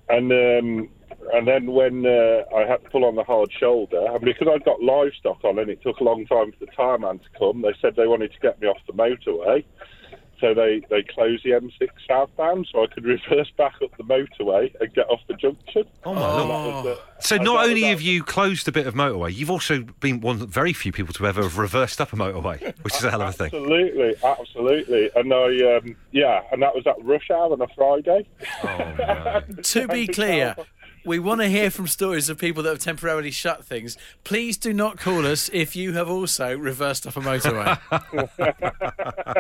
And 0.08 0.32
um, 0.32 0.88
and 1.32 1.46
then 1.46 1.66
when 1.66 2.04
uh, 2.04 2.44
I 2.54 2.66
had 2.66 2.82
to 2.84 2.90
pull 2.90 3.04
on 3.04 3.14
the 3.14 3.24
hard 3.24 3.50
shoulder, 3.52 4.06
because 4.22 4.48
I'd 4.50 4.64
got 4.64 4.82
livestock 4.82 5.44
on, 5.44 5.58
and 5.58 5.70
it 5.70 5.82
took 5.82 6.00
a 6.00 6.04
long 6.04 6.26
time 6.26 6.52
for 6.52 6.64
the 6.64 6.72
tyre 6.72 6.98
man 6.98 7.18
to 7.18 7.38
come, 7.38 7.62
they 7.62 7.74
said 7.80 7.96
they 7.96 8.06
wanted 8.06 8.32
to 8.32 8.40
get 8.40 8.60
me 8.60 8.68
off 8.68 8.78
the 8.86 8.92
motorway. 8.92 9.64
So 10.40 10.54
they, 10.54 10.82
they 10.90 11.02
closed 11.02 11.44
the 11.44 11.50
M6 11.50 11.88
southbound 12.06 12.68
so 12.70 12.82
I 12.82 12.86
could 12.86 13.04
reverse 13.04 13.50
back 13.56 13.74
up 13.82 13.96
the 13.96 14.04
motorway 14.04 14.74
and 14.80 14.92
get 14.94 15.08
off 15.08 15.20
the 15.28 15.34
junction. 15.34 15.84
Oh 16.04 16.14
my 16.14 16.42
lord! 16.42 16.86
That 16.86 16.98
uh, 16.98 17.20
So 17.20 17.36
not 17.36 17.66
only 17.66 17.82
have 17.82 18.00
you 18.02 18.22
closed 18.22 18.68
a 18.68 18.72
bit 18.72 18.86
of 18.86 18.94
motorway, 18.94 19.34
you've 19.34 19.50
also 19.50 19.82
been 20.00 20.20
one 20.20 20.34
of 20.34 20.40
the 20.40 20.46
very 20.46 20.72
few 20.72 20.92
people 20.92 21.14
to 21.14 21.26
ever 21.26 21.42
have 21.42 21.58
reversed 21.58 22.00
up 22.00 22.12
a 22.12 22.16
motorway, 22.16 22.76
which 22.82 22.94
is 22.94 23.04
a 23.04 23.10
hell 23.10 23.22
of 23.22 23.28
a 23.28 23.32
thing. 23.32 23.46
Absolutely, 23.46 24.14
absolutely. 24.22 25.10
And 25.16 25.32
I, 25.32 25.76
um, 25.76 25.96
yeah, 26.12 26.42
and 26.52 26.62
that 26.62 26.74
was 26.74 26.86
at 26.86 27.02
rush 27.04 27.30
hour 27.30 27.52
on 27.52 27.60
a 27.60 27.68
Friday. 27.74 28.26
To 29.62 29.88
be 29.88 30.06
clear, 30.06 30.54
we 31.04 31.18
want 31.18 31.40
to 31.40 31.48
hear 31.48 31.70
from 31.70 31.86
stories 31.86 32.28
of 32.28 32.38
people 32.38 32.62
that 32.62 32.70
have 32.70 32.78
temporarily 32.78 33.30
shut 33.30 33.64
things. 33.64 33.96
Please 34.24 34.56
do 34.56 34.72
not 34.72 34.98
call 34.98 35.26
us 35.26 35.50
if 35.52 35.76
you 35.76 35.92
have 35.92 36.08
also 36.08 36.56
reversed 36.56 37.06
up 37.06 37.16
a 37.16 37.20
motorway. 37.20 37.78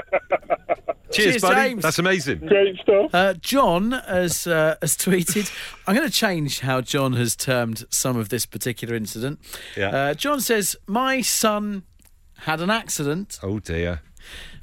Cheers, 1.10 1.34
Cheers, 1.34 1.42
buddy. 1.42 1.54
James. 1.54 1.82
That's 1.82 1.98
amazing. 1.98 2.38
Great 2.40 2.76
stuff. 2.80 3.14
Uh, 3.14 3.34
John 3.34 3.92
has, 3.92 4.46
uh, 4.48 4.76
has 4.82 4.96
tweeted. 4.96 5.52
I'm 5.86 5.94
going 5.94 6.08
to 6.08 6.12
change 6.12 6.60
how 6.60 6.80
John 6.80 7.12
has 7.12 7.36
termed 7.36 7.84
some 7.88 8.16
of 8.16 8.30
this 8.30 8.46
particular 8.46 8.96
incident. 8.96 9.38
Yeah. 9.76 9.88
Uh, 9.90 10.14
John 10.14 10.40
says, 10.40 10.74
My 10.88 11.20
son 11.20 11.84
had 12.38 12.60
an 12.60 12.70
accident. 12.70 13.38
Oh 13.42 13.60
dear. 13.60 14.02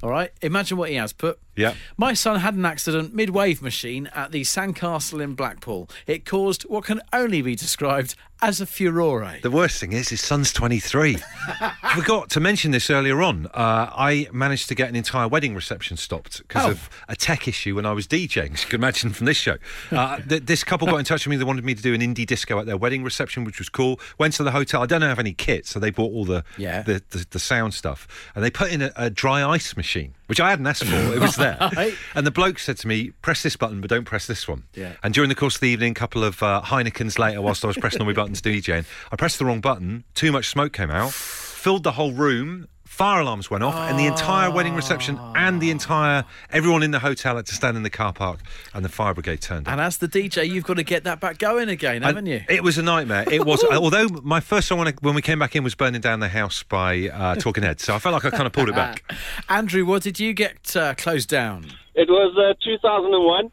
All 0.03 0.09
right. 0.09 0.31
Imagine 0.41 0.77
what 0.77 0.89
he 0.89 0.95
has 0.95 1.13
put. 1.13 1.39
Yeah. 1.55 1.75
My 1.95 2.13
son 2.13 2.39
had 2.39 2.55
an 2.55 2.65
accident 2.65 3.13
mid 3.13 3.29
wave 3.29 3.61
machine 3.61 4.09
at 4.15 4.31
the 4.31 4.41
Sandcastle 4.41 5.21
in 5.21 5.35
Blackpool. 5.35 5.89
It 6.07 6.25
caused 6.25 6.63
what 6.63 6.85
can 6.85 7.01
only 7.13 7.41
be 7.41 7.55
described 7.55 8.15
as 8.41 8.59
a 8.61 8.65
furore. 8.65 9.35
The 9.41 9.51
worst 9.51 9.79
thing 9.79 9.93
is 9.93 10.09
his 10.09 10.21
son's 10.21 10.51
23. 10.53 11.17
I 11.47 11.93
Forgot 11.95 12.29
to 12.31 12.39
mention 12.39 12.71
this 12.71 12.89
earlier 12.89 13.21
on. 13.21 13.45
Uh, 13.47 13.89
I 13.95 14.27
managed 14.31 14.67
to 14.69 14.75
get 14.75 14.89
an 14.89 14.95
entire 14.95 15.27
wedding 15.27 15.53
reception 15.55 15.97
stopped 15.97 16.39
because 16.47 16.65
Oh. 16.65 16.71
of 16.71 16.89
a 17.07 17.15
tech 17.15 17.47
issue 17.47 17.75
when 17.75 17.85
I 17.85 17.91
was 17.91 18.07
DJing. 18.07 18.53
As 18.53 18.63
you 18.63 18.69
can 18.69 18.79
imagine 18.79 19.11
from 19.11 19.25
this 19.25 19.37
show. 19.37 19.57
Uh, 19.91 20.17
th- 20.21 20.43
this 20.45 20.63
couple 20.63 20.87
got 20.87 20.97
in 20.97 21.05
touch 21.05 21.25
with 21.25 21.31
me. 21.31 21.35
They 21.37 21.43
wanted 21.43 21.65
me 21.65 21.75
to 21.75 21.81
do 21.81 21.93
an 21.93 22.01
indie 22.01 22.25
disco 22.25 22.57
at 22.59 22.65
their 22.65 22.77
wedding 22.77 23.03
reception, 23.03 23.43
which 23.43 23.59
was 23.59 23.67
cool. 23.69 23.99
Went 24.17 24.33
to 24.35 24.43
the 24.43 24.51
hotel. 24.51 24.81
I 24.81 24.85
don't 24.85 25.01
have 25.01 25.19
any 25.19 25.33
kit, 25.33 25.67
so 25.67 25.79
they 25.79 25.89
bought 25.91 26.11
all 26.13 26.23
the 26.25 26.43
Yeah. 26.57 26.81
the, 26.81 27.03
the, 27.09 27.25
the 27.31 27.39
sound 27.39 27.73
stuff. 27.73 28.07
And 28.33 28.43
they 28.43 28.49
put 28.49 28.71
in 28.71 28.81
a, 28.81 28.91
a 28.95 29.09
dry 29.09 29.43
ice 29.47 29.75
machine, 29.75 30.15
which 30.31 30.39
I 30.39 30.49
hadn't 30.49 30.65
asked 30.65 30.85
for. 30.85 30.95
It 30.95 31.19
was 31.19 31.35
there. 31.35 31.57
Right. 31.75 31.93
And 32.15 32.25
the 32.25 32.31
bloke 32.31 32.57
said 32.57 32.77
to 32.77 32.87
me, 32.87 33.09
press 33.21 33.43
this 33.43 33.57
button, 33.57 33.81
but 33.81 33.89
don't 33.89 34.05
press 34.05 34.27
this 34.27 34.47
one. 34.47 34.63
Yeah. 34.75 34.93
And 35.03 35.13
during 35.13 35.27
the 35.27 35.35
course 35.35 35.55
of 35.55 35.61
the 35.61 35.67
evening, 35.67 35.91
a 35.91 35.93
couple 35.93 36.23
of 36.23 36.41
uh, 36.41 36.61
Heinekens 36.63 37.19
later, 37.19 37.41
whilst 37.41 37.65
I 37.65 37.67
was 37.67 37.75
pressing 37.77 37.99
all 37.99 38.07
my 38.07 38.13
buttons 38.13 38.41
DJing, 38.41 38.85
I 39.11 39.15
pressed 39.17 39.39
the 39.39 39.45
wrong 39.45 39.59
button. 39.59 40.05
Too 40.13 40.31
much 40.31 40.47
smoke 40.47 40.71
came 40.71 40.89
out, 40.89 41.11
filled 41.11 41.83
the 41.83 41.91
whole 41.91 42.13
room. 42.13 42.69
Fire 42.91 43.21
alarms 43.21 43.49
went 43.49 43.63
off, 43.63 43.73
and 43.73 43.97
the 43.97 44.05
entire 44.05 44.51
wedding 44.51 44.75
reception 44.75 45.17
and 45.33 45.61
the 45.61 45.71
entire 45.71 46.25
everyone 46.51 46.83
in 46.83 46.91
the 46.91 46.99
hotel 46.99 47.37
had 47.37 47.45
to 47.45 47.55
stand 47.55 47.77
in 47.77 47.83
the 47.83 47.89
car 47.89 48.11
park, 48.11 48.41
and 48.73 48.83
the 48.83 48.89
fire 48.89 49.13
brigade 49.13 49.39
turned 49.41 49.65
up. 49.65 49.71
And 49.71 49.79
as 49.79 49.97
the 49.97 50.09
DJ, 50.09 50.47
you've 50.47 50.65
got 50.65 50.75
to 50.75 50.83
get 50.83 51.05
that 51.05 51.21
back 51.21 51.37
going 51.37 51.69
again, 51.69 52.01
haven't 52.01 52.25
you? 52.25 52.41
It 52.49 52.63
was 52.63 52.77
a 52.77 52.83
nightmare. 52.83 53.23
It 53.31 53.45
was. 53.45 53.63
although 53.71 54.07
my 54.23 54.41
first 54.41 54.67
song 54.67 54.79
when, 54.79 54.89
I, 54.89 54.93
when 54.99 55.15
we 55.15 55.21
came 55.21 55.39
back 55.39 55.55
in 55.55 55.63
was 55.63 55.73
"Burning 55.73 56.01
Down 56.01 56.19
the 56.19 56.27
House" 56.27 56.63
by 56.63 57.07
uh, 57.07 57.35
Talking 57.35 57.63
Heads, 57.63 57.81
so 57.85 57.95
I 57.95 57.99
felt 57.99 58.13
like 58.13 58.25
I 58.25 58.29
kind 58.29 58.45
of 58.45 58.51
pulled 58.51 58.67
it 58.67 58.75
back. 58.75 59.09
Andrew, 59.49 59.85
what 59.85 60.03
did 60.03 60.19
you 60.19 60.33
get 60.33 60.75
uh, 60.75 60.93
closed 60.95 61.29
down? 61.29 61.67
It 61.95 62.09
was 62.09 62.37
uh, 62.37 62.53
2001, 62.61 63.51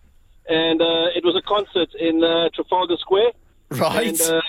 and 0.49 0.83
uh, 0.83 0.85
it 1.15 1.25
was 1.25 1.37
a 1.37 1.49
concert 1.49 1.95
in 1.95 2.25
uh, 2.25 2.49
Trafalgar 2.55 2.97
Square. 2.99 3.31
Right. 3.71 4.21
And 4.21 4.43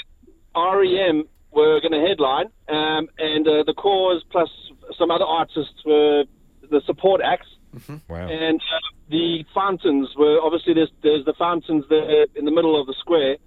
uh, 0.55 0.71
REM 0.75 1.25
were 1.51 1.79
going 1.79 1.93
to 1.93 2.05
headline, 2.05 2.47
um, 2.67 3.07
and 3.19 3.47
uh, 3.47 3.63
the 3.63 3.75
Corrs 3.77 4.21
plus 4.31 4.49
some 4.97 5.11
other 5.11 5.25
artists 5.25 5.83
were 5.85 6.23
the 6.69 6.81
support 6.85 7.21
acts. 7.23 7.47
Wow. 8.07 8.27
And 8.27 8.59
uh, 8.59 8.79
the 9.09 9.45
fountains 9.53 10.09
were 10.17 10.39
obviously 10.41 10.73
there's, 10.73 10.91
there's 11.03 11.25
the 11.25 11.33
fountains 11.33 11.85
there 11.89 12.25
in 12.35 12.45
the 12.45 12.51
middle 12.51 12.79
of 12.79 12.87
the 12.87 12.95
square, 12.99 13.37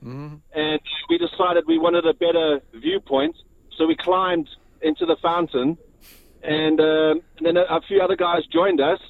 and 0.54 0.80
we 1.08 1.18
decided 1.18 1.64
we 1.66 1.78
wanted 1.78 2.06
a 2.06 2.14
better 2.14 2.60
viewpoint, 2.74 3.36
so 3.76 3.86
we 3.86 3.96
climbed 3.96 4.48
into 4.80 5.06
the 5.06 5.16
fountain, 5.22 5.76
and, 6.42 6.80
um, 6.80 7.22
and 7.36 7.46
then 7.46 7.56
a, 7.56 7.62
a 7.62 7.80
few 7.86 8.00
other 8.00 8.16
guys 8.16 8.46
joined 8.46 8.80
us, 8.80 9.00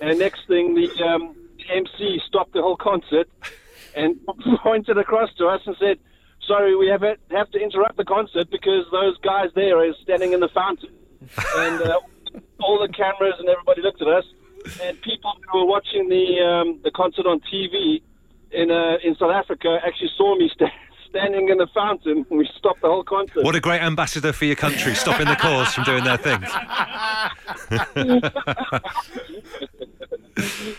and 0.00 0.18
next 0.18 0.46
thing 0.46 0.74
the, 0.74 0.88
um, 1.04 1.34
the 1.58 1.74
MC 1.74 2.20
stopped 2.26 2.52
the 2.52 2.62
whole 2.62 2.76
concert 2.76 3.28
and 3.94 4.16
pointed 4.62 4.98
across 4.98 5.32
to 5.34 5.46
us 5.46 5.60
and 5.66 5.76
said, 5.78 5.98
"Sorry, 6.46 6.76
we 6.76 6.88
have 6.88 7.02
have 7.30 7.50
to 7.50 7.58
interrupt 7.58 7.96
the 7.96 8.04
concert 8.04 8.50
because 8.50 8.86
those 8.90 9.16
guys 9.18 9.50
there 9.54 9.78
are 9.78 9.92
standing 10.02 10.32
in 10.32 10.40
the 10.40 10.48
fountain." 10.48 10.90
And 11.56 11.82
uh, 11.82 11.98
all 12.60 12.78
the 12.80 12.92
cameras 12.92 13.34
and 13.38 13.48
everybody 13.48 13.82
looked 13.82 14.00
at 14.02 14.08
us, 14.08 14.24
and 14.82 15.00
people 15.02 15.32
who 15.50 15.60
were 15.60 15.66
watching 15.66 16.08
the 16.08 16.40
um, 16.44 16.80
the 16.84 16.90
concert 16.90 17.26
on 17.26 17.40
TV 17.52 18.00
in 18.52 18.70
uh, 18.70 18.96
in 19.04 19.14
South 19.16 19.32
Africa 19.32 19.78
actually 19.86 20.10
saw 20.16 20.36
me 20.36 20.50
sta- 20.54 20.66
standing 21.10 21.48
in 21.48 21.58
the 21.58 21.66
fountain. 21.74 22.24
and 22.30 22.38
We 22.38 22.48
stopped 22.58 22.80
the 22.80 22.88
whole 22.88 23.04
concert. 23.04 23.44
What 23.44 23.54
a 23.54 23.60
great 23.60 23.82
ambassador 23.82 24.32
for 24.32 24.44
your 24.46 24.56
country, 24.56 24.94
stopping 24.94 25.26
the 25.26 25.34
Corrs 25.34 25.72
from 25.74 25.84
doing 25.84 26.04
their 26.04 26.16
thing. 26.16 26.42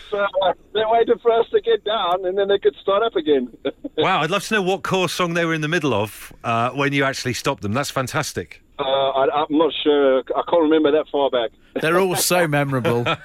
So 0.10 0.17
uh, 0.19 0.53
they 0.74 0.81
waited 0.86 1.22
for 1.22 1.31
us 1.31 1.45
to 1.51 1.62
get 1.62 1.83
down, 1.83 2.25
and 2.25 2.38
then 2.38 2.48
they 2.48 2.57
could 2.60 2.75
start 2.81 3.03
up 3.03 3.15
again. 3.15 3.55
Wow, 3.95 4.22
I'd 4.22 4.31
love 4.31 4.43
to 4.48 4.55
know 4.55 4.62
what 4.63 4.81
Corrs 4.81 5.12
song 5.12 5.36
they 5.36 5.45
were 5.45 5.53
in 5.53 5.62
the 5.62 5.67
middle 5.67 5.93
of 5.93 6.33
uh, 6.43 6.72
when 6.72 6.93
you 6.93 7.03
actually 7.03 7.33
stopped 7.33 7.62
them. 7.62 7.74
That's 7.74 7.91
fantastic. 7.91 8.63
uh, 8.79 8.83
I, 8.83 9.27
I'm 9.31 9.45
not 9.55 9.72
sure. 9.83 10.24
I 10.36 10.41
can't 10.50 10.63
remember 10.63 10.91
that 10.93 11.05
far 11.12 11.29
back. 11.29 11.51
They're 11.79 12.00
all 12.00 12.15
so 12.15 12.48
memorable. 12.48 13.03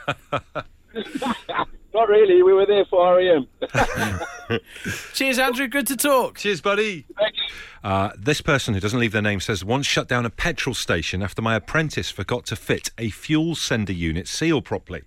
Not 1.95 2.09
really. 2.09 2.43
We 2.43 2.53
were 2.53 2.67
there 2.67 2.85
for 2.91 3.17
REM. 3.17 3.47
Cheers, 5.15 5.39
Andrew. 5.39 5.69
Good 5.69 5.87
to 5.89 5.97
talk. 5.97 6.37
Cheers, 6.39 6.61
buddy. 6.61 7.07
Thank 7.19 7.35
you. 7.37 7.55
Uh, 7.83 8.11
this 8.17 8.41
person 8.41 8.75
who 8.75 8.81
doesn't 8.81 8.99
leave 8.99 9.13
their 9.13 9.23
name 9.23 9.41
says, 9.41 9.65
once 9.65 9.87
shut 9.87 10.09
down 10.09 10.27
a 10.27 10.31
petrol 10.31 10.75
station 10.75 11.23
after 11.23 11.41
my 11.43 11.55
apprentice 11.55 12.11
forgot 12.11 12.47
to 12.47 12.57
fit 12.57 12.91
a 12.99 13.11
fuel 13.11 13.55
sender 13.55 13.93
unit 13.93 14.29
seal 14.29 14.61
properly. 14.61 15.03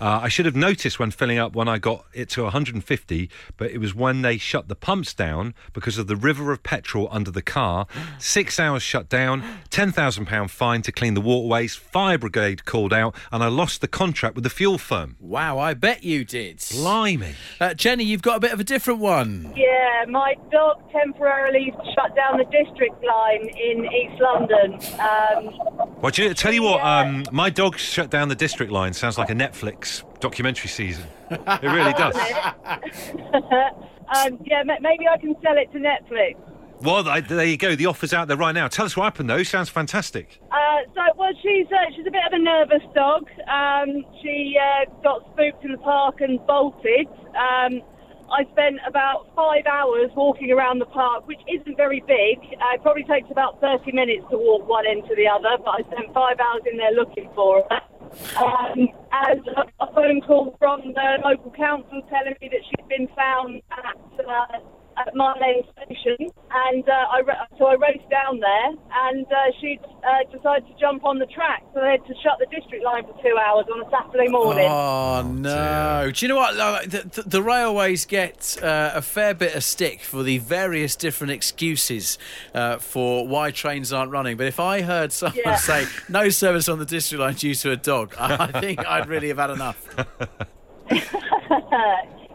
Uh, 0.00 0.20
I 0.22 0.28
should 0.28 0.46
have 0.46 0.56
noticed 0.56 0.98
when 0.98 1.10
filling 1.10 1.38
up 1.38 1.54
when 1.54 1.68
I 1.68 1.78
got 1.78 2.04
it 2.12 2.28
to 2.30 2.42
150, 2.44 3.30
but 3.56 3.70
it 3.70 3.78
was 3.78 3.94
when 3.94 4.22
they 4.22 4.38
shut 4.38 4.68
the 4.68 4.76
pumps 4.76 5.14
down 5.14 5.54
because 5.72 5.98
of 5.98 6.06
the 6.06 6.16
river 6.16 6.52
of 6.52 6.62
petrol 6.62 7.08
under 7.10 7.30
the 7.30 7.42
car. 7.42 7.86
Six 8.18 8.58
hours 8.58 8.82
shut 8.82 9.08
down, 9.08 9.42
£10,000 9.70 10.50
fine 10.50 10.82
to 10.82 10.92
clean 10.92 11.14
the 11.14 11.20
waterways, 11.20 11.74
fire 11.74 12.18
brigade 12.18 12.64
called 12.64 12.92
out, 12.92 13.14
and 13.32 13.42
I 13.42 13.48
lost 13.48 13.80
the 13.80 13.88
contract 13.88 14.34
with 14.34 14.44
the 14.44 14.50
fuel 14.50 14.78
firm. 14.78 15.16
Wow, 15.20 15.58
I 15.58 15.74
bet 15.74 16.04
you 16.04 16.24
did. 16.24 16.62
Blimey. 16.72 17.34
Uh, 17.60 17.74
Jenny, 17.74 18.04
you've 18.04 18.22
got 18.22 18.36
a 18.36 18.40
bit 18.40 18.52
of 18.52 18.60
a 18.60 18.64
different 18.64 19.00
one. 19.00 19.52
Yeah, 19.56 20.04
my 20.08 20.34
dog 20.50 20.90
temporarily 20.92 21.74
shut 21.94 22.09
down 22.14 22.38
the 22.38 22.44
district 22.44 23.02
line 23.04 23.48
in 23.48 23.86
East 23.86 24.20
London. 24.20 24.74
Um, 25.00 25.98
Well, 26.00 26.12
you, 26.14 26.34
tell 26.34 26.52
you 26.52 26.62
what, 26.62 26.82
um, 26.82 27.24
my 27.32 27.50
dog 27.50 27.78
shut 27.78 28.10
down 28.10 28.28
the 28.28 28.34
district 28.34 28.72
line. 28.72 28.92
Sounds 28.92 29.18
like 29.18 29.30
a 29.30 29.34
Netflix 29.34 30.02
documentary 30.20 30.68
season. 30.68 31.04
It 31.30 31.62
really 31.62 31.92
does. 31.92 32.14
um, 34.16 34.38
yeah, 34.44 34.62
ma- 34.64 34.80
maybe 34.80 35.06
I 35.08 35.16
can 35.18 35.34
sell 35.42 35.56
it 35.56 35.70
to 35.72 35.78
Netflix. 35.78 36.36
Well, 36.82 37.02
there 37.04 37.44
you 37.44 37.58
go. 37.58 37.76
The 37.76 37.86
offer's 37.86 38.14
out 38.14 38.26
there 38.28 38.38
right 38.38 38.54
now. 38.54 38.66
Tell 38.66 38.86
us 38.86 38.96
what 38.96 39.04
happened, 39.04 39.28
though. 39.28 39.42
Sounds 39.42 39.68
fantastic. 39.68 40.40
Uh, 40.50 40.56
so, 40.94 41.00
well, 41.16 41.32
she's 41.42 41.66
uh, 41.66 41.94
she's 41.94 42.06
a 42.06 42.10
bit 42.10 42.22
of 42.26 42.32
a 42.32 42.38
nervous 42.38 42.82
dog. 42.94 43.28
Um, 43.46 44.02
she 44.22 44.56
uh, 44.58 44.90
got 45.02 45.22
spooked 45.32 45.62
in 45.62 45.72
the 45.72 45.78
park 45.78 46.22
and 46.22 46.44
bolted. 46.46 47.06
Um, 47.36 47.82
I 48.30 48.44
spent 48.52 48.78
about 48.86 49.26
five 49.34 49.66
hours 49.66 50.10
walking 50.14 50.52
around 50.52 50.78
the 50.78 50.86
park, 50.86 51.26
which 51.26 51.40
isn't 51.48 51.76
very 51.76 52.00
big. 52.06 52.38
Uh, 52.54 52.74
it 52.74 52.82
probably 52.82 53.04
takes 53.04 53.28
about 53.30 53.60
30 53.60 53.90
minutes 53.92 54.24
to 54.30 54.38
walk 54.38 54.68
one 54.68 54.86
end 54.86 55.02
to 55.08 55.14
the 55.16 55.26
other, 55.26 55.58
but 55.58 55.70
I 55.70 55.82
spent 55.90 56.14
five 56.14 56.38
hours 56.38 56.62
in 56.70 56.78
there 56.78 56.92
looking 56.92 57.28
for 57.34 57.66
her. 57.68 57.80
Um, 58.38 58.88
and 59.12 59.46
a, 59.48 59.84
a 59.84 59.92
phone 59.94 60.20
call 60.20 60.56
from 60.58 60.94
the 60.94 61.18
local 61.24 61.50
council 61.52 62.02
telling 62.08 62.34
me 62.40 62.50
that 62.50 62.62
she'd 62.70 62.88
been 62.88 63.08
found 63.14 63.62
at 63.70 64.26
uh, 64.26 64.58
at 64.96 65.14
Mile 65.14 65.34
End 65.42 65.64
station, 65.86 66.30
and 66.52 66.88
uh, 66.88 66.92
I 66.92 67.20
ra- 67.20 67.46
so 67.58 67.66
I 67.66 67.74
raced 67.74 68.08
down 68.10 68.40
there, 68.40 68.68
and 69.08 69.26
uh, 69.26 69.36
she 69.60 69.78
uh, 70.04 70.30
decided 70.36 70.66
to 70.68 70.74
jump 70.80 71.04
on 71.04 71.18
the 71.18 71.26
track, 71.26 71.62
so 71.72 71.80
they 71.80 71.92
had 71.92 72.04
to 72.06 72.14
shut 72.22 72.38
the 72.38 72.46
district 72.54 72.84
line 72.84 73.04
for 73.04 73.12
two 73.22 73.36
hours 73.38 73.66
on 73.72 73.80
a 73.86 73.90
Saturday 73.90 74.28
morning. 74.28 74.66
Oh 74.68 75.22
no! 75.22 76.10
Do 76.12 76.24
you 76.26 76.28
know 76.28 76.36
what? 76.36 76.90
The, 76.90 77.08
the, 77.22 77.22
the 77.28 77.42
railways 77.42 78.04
get 78.04 78.56
uh, 78.62 78.92
a 78.94 79.02
fair 79.02 79.32
bit 79.34 79.54
of 79.54 79.64
stick 79.64 80.00
for 80.02 80.22
the 80.22 80.38
various 80.38 80.96
different 80.96 81.32
excuses 81.32 82.18
uh, 82.54 82.78
for 82.78 83.26
why 83.26 83.50
trains 83.52 83.92
aren't 83.92 84.10
running. 84.10 84.36
But 84.36 84.46
if 84.48 84.60
I 84.60 84.82
heard 84.82 85.12
someone 85.12 85.38
Yeah. 85.44 85.56
say 85.56 85.86
no 86.08 86.28
service 86.28 86.68
on 86.68 86.78
the 86.78 86.84
district 86.86 87.20
line 87.20 87.34
due 87.34 87.54
to 87.54 87.70
a 87.72 87.76
dog, 87.76 88.14
I 88.18 88.60
think 88.60 88.84
I'd 88.86 89.08
really 89.08 89.28
have 89.28 89.38
had 89.38 89.50
enough. 89.50 89.86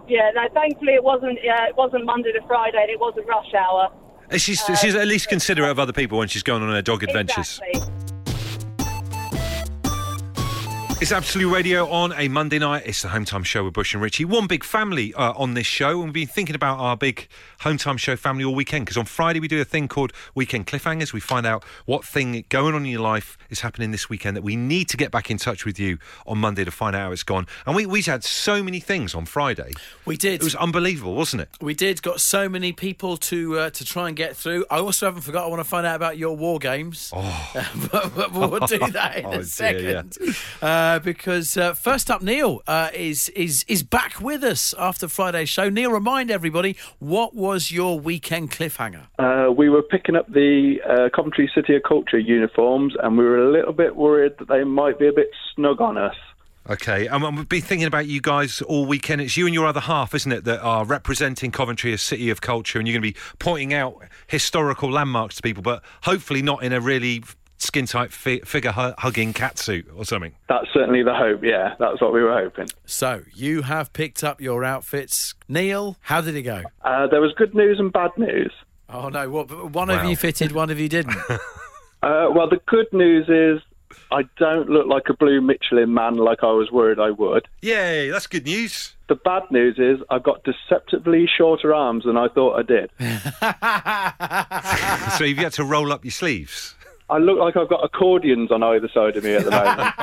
yeah, 0.08 0.32
no, 0.36 0.48
thankfully 0.54 0.94
it 0.94 1.04
wasn't. 1.04 1.38
Uh, 1.40 1.66
it 1.70 1.76
wasn't 1.76 2.06
Monday 2.06 2.32
to 2.32 2.42
Friday, 2.48 2.78
and 2.82 2.90
it 2.90 3.00
wasn't 3.00 3.28
rush 3.28 3.54
hour. 3.54 3.90
Uh, 4.32 4.38
She's, 4.38 4.64
she's 4.82 4.96
at 4.96 5.08
least 5.08 5.30
considerate 5.30 5.70
of 5.70 5.78
other 5.78 5.94
people 5.94 6.18
when 6.18 6.28
she's 6.28 6.42
going 6.44 6.64
on 6.64 6.70
her 6.70 6.82
dog 6.82 7.04
adventures. 7.04 7.60
Exactly. 7.64 7.95
It's 11.02 11.12
Absolute 11.12 11.54
Radio 11.54 11.88
on 11.90 12.14
a 12.14 12.30
Monday 12.30 12.58
night. 12.58 12.84
It's 12.86 13.02
the 13.02 13.10
home 13.10 13.26
time 13.26 13.44
show 13.44 13.66
with 13.66 13.74
Bush 13.74 13.94
and 13.94 14.02
Richie. 14.02 14.24
One 14.24 14.48
big 14.48 14.64
family 14.64 15.14
uh, 15.14 15.34
on 15.36 15.54
this 15.54 15.68
show, 15.68 15.96
and 16.02 16.06
we've 16.06 16.14
been 16.14 16.28
thinking 16.28 16.56
about 16.56 16.80
our 16.80 16.96
big 16.96 17.28
home 17.60 17.78
time 17.78 17.98
show 17.98 18.16
family 18.16 18.46
all 18.46 18.56
weekend. 18.56 18.86
Because 18.86 18.96
on 18.98 19.04
Friday 19.06 19.42
we 19.42 19.48
do 19.50 19.60
a 19.60 19.66
thing 19.66 19.90
called 19.90 20.14
Weekend 20.36 20.66
Cliffhangers. 20.68 21.12
We 21.12 21.20
find 21.20 21.46
out 21.46 21.64
what 21.86 22.06
thing 22.06 22.46
going 22.48 22.74
on 22.76 22.86
in 22.86 22.92
your 22.92 23.02
life 23.02 23.38
is 23.50 23.60
happening 23.60 23.92
this 23.92 24.10
weekend 24.10 24.38
that 24.38 24.42
we 24.42 24.56
need 24.56 24.88
to 24.90 24.98
get 24.98 25.12
back 25.12 25.30
in 25.30 25.38
touch 25.38 25.66
with 25.66 25.78
you 25.78 26.00
on 26.26 26.38
Monday 26.40 26.64
to 26.64 26.72
find 26.72 26.96
out 26.96 27.02
how 27.02 27.12
it's 27.12 27.24
gone. 27.24 27.46
And 27.68 27.76
we 27.76 27.86
we 27.86 28.02
had 28.02 28.24
so 28.24 28.64
many 28.64 28.80
things 28.80 29.14
on 29.14 29.26
Friday. 29.26 29.74
We 30.06 30.16
did. 30.16 30.36
It 30.42 30.44
was 30.44 30.56
unbelievable, 30.56 31.14
wasn't 31.14 31.42
it? 31.42 31.50
We 31.60 31.76
did. 31.76 32.02
Got 32.02 32.22
so 32.22 32.48
many 32.48 32.72
people 32.72 33.18
to 33.18 33.60
uh, 33.60 33.70
to 33.72 33.86
try 33.86 34.08
and 34.08 34.16
get 34.16 34.36
through. 34.38 34.66
I 34.72 34.80
also 34.80 35.08
haven't 35.08 35.24
forgot. 35.24 35.44
I 35.44 35.48
want 35.50 35.60
to 35.60 35.70
find 35.70 35.86
out 35.86 35.98
about 35.98 36.18
your 36.18 36.36
war 36.38 36.58
games. 36.58 37.12
Oh. 37.14 37.52
but, 37.92 38.16
but 38.16 38.32
we'll 38.32 38.60
do 38.66 38.80
that 38.92 39.18
in 39.18 39.26
Oh, 39.26 39.32
a 39.32 39.36
dear, 39.38 39.44
second. 39.44 40.18
Uh, 40.62 40.85
because 41.00 41.58
uh, 41.58 41.74
first 41.74 42.10
up, 42.10 42.22
Neil 42.22 42.62
uh, 42.68 42.90
is 42.94 43.30
is 43.30 43.66
is 43.68 43.84
back 43.84 44.20
with 44.20 44.44
us 44.44 44.74
after 44.78 45.08
Friday's 45.08 45.50
show. 45.50 45.70
Neil, 45.70 45.92
remind 45.92 46.32
everybody 46.32 46.76
what 47.00 47.36
was 47.36 47.72
your 47.72 48.00
weekend 48.00 48.52
cliffhanger? 48.52 49.08
Uh, 49.20 49.52
we 49.52 49.70
were 49.70 49.82
picking 49.82 50.16
up 50.16 50.28
the 50.32 50.78
uh, 50.88 51.10
Coventry 51.16 51.50
City 51.54 51.76
of 51.76 51.84
Culture 51.84 52.20
uniforms, 52.20 52.94
and 53.02 53.18
we 53.18 53.24
were 53.24 53.48
a 53.48 53.52
little 53.52 53.74
bit 53.74 53.96
worried 53.96 54.34
that 54.40 54.48
they 54.48 54.64
might 54.64 55.00
be 55.00 55.08
a 55.08 55.14
bit 55.14 55.30
snug 55.54 55.82
on 55.82 55.98
us. 55.98 56.16
Okay, 56.68 57.06
and 57.06 57.38
we've 57.38 57.48
been 57.48 57.62
thinking 57.62 57.86
about 57.86 58.08
you 58.08 58.20
guys 58.20 58.60
all 58.64 58.88
weekend. 58.88 59.22
It's 59.22 59.38
you 59.38 59.46
and 59.46 59.54
your 59.54 59.68
other 59.68 59.82
half, 59.82 60.16
isn't 60.16 60.32
it, 60.32 60.46
that 60.46 60.62
are 60.62 60.84
representing 60.84 61.52
Coventry 61.52 61.94
as 61.94 62.02
City 62.02 62.32
of 62.32 62.42
Culture, 62.42 62.80
and 62.80 62.88
you're 62.88 63.00
going 63.00 63.14
to 63.14 63.20
be 63.20 63.20
pointing 63.38 63.74
out 63.76 64.02
historical 64.26 64.92
landmarks 64.92 65.36
to 65.36 65.44
people, 65.44 65.62
but 65.62 65.84
hopefully 66.02 66.42
not 66.42 66.64
in 66.64 66.74
a 66.74 66.82
really 66.82 67.24
skin 67.58 67.86
tight 67.86 68.12
fi- 68.12 68.42
figure 68.42 68.72
hu- 68.72 68.94
hugging 68.98 69.34
cat 69.34 69.58
suit 69.58 69.88
or 69.96 70.06
something. 70.06 70.34
That's 70.50 70.68
certainly 70.74 71.04
the 71.04 71.14
hope. 71.14 71.44
Yeah, 71.44 71.76
that's 71.80 72.02
what 72.02 72.14
we 72.14 72.22
were 72.22 72.34
hoping. 72.34 72.68
So 72.86 73.24
you 73.34 73.64
have 73.64 73.94
picked 73.94 74.24
up 74.24 74.42
your 74.42 74.64
outfits, 74.64 75.34
Neil. 75.48 75.98
How 76.02 76.22
did 76.22 76.36
it 76.36 76.44
go? 76.44 76.64
Uh, 76.84 77.08
there 77.08 77.22
was 77.22 77.34
good 77.38 77.56
news 77.56 77.80
and 77.80 77.92
bad 77.92 78.12
news. 78.18 78.52
Oh 78.90 79.10
no! 79.10 79.30
What, 79.30 79.72
one 79.72 79.90
of 79.90 80.04
you 80.06 80.16
fitted, 80.16 80.52
one 80.52 80.70
of 80.70 80.80
you 80.80 80.90
didn't. 80.90 81.18
Uh, 82.04 82.30
well, 82.36 82.48
the 82.48 82.60
good 82.68 82.86
news 82.94 83.28
is 83.30 83.64
I 84.12 84.24
don't 84.38 84.70
look 84.70 84.86
like 84.86 85.06
a 85.10 85.16
blue 85.16 85.42
Michelin 85.42 85.92
man 85.92 86.18
like 86.18 86.44
I 86.44 86.52
was 86.52 86.70
worried 86.72 87.00
I 87.00 87.10
would. 87.10 87.48
Yay, 87.62 88.12
that's 88.12 88.28
good 88.28 88.46
news. 88.46 88.94
The 89.10 89.16
bad 89.16 89.42
news 89.50 89.80
is 89.80 90.06
I've 90.12 90.22
got 90.22 90.44
deceptively 90.44 91.26
shorter 91.28 91.74
arms 91.74 92.04
than 92.06 92.16
I 92.16 92.28
thought 92.28 92.60
I 92.60 92.62
did. 92.62 92.92
so 95.18 95.24
you've 95.24 95.40
got 95.40 95.54
to 95.54 95.64
roll 95.64 95.92
up 95.92 96.06
your 96.06 96.12
sleeves. 96.12 96.76
I 97.10 97.18
look 97.20 97.38
like 97.38 97.56
I've 97.56 97.70
got 97.70 97.84
accordions 97.84 98.52
on 98.52 98.64
either 98.64 98.90
side 98.94 99.16
of 99.16 99.24
me 99.24 99.36
at 99.36 99.46
the 99.46 99.52
moment. 99.52 99.94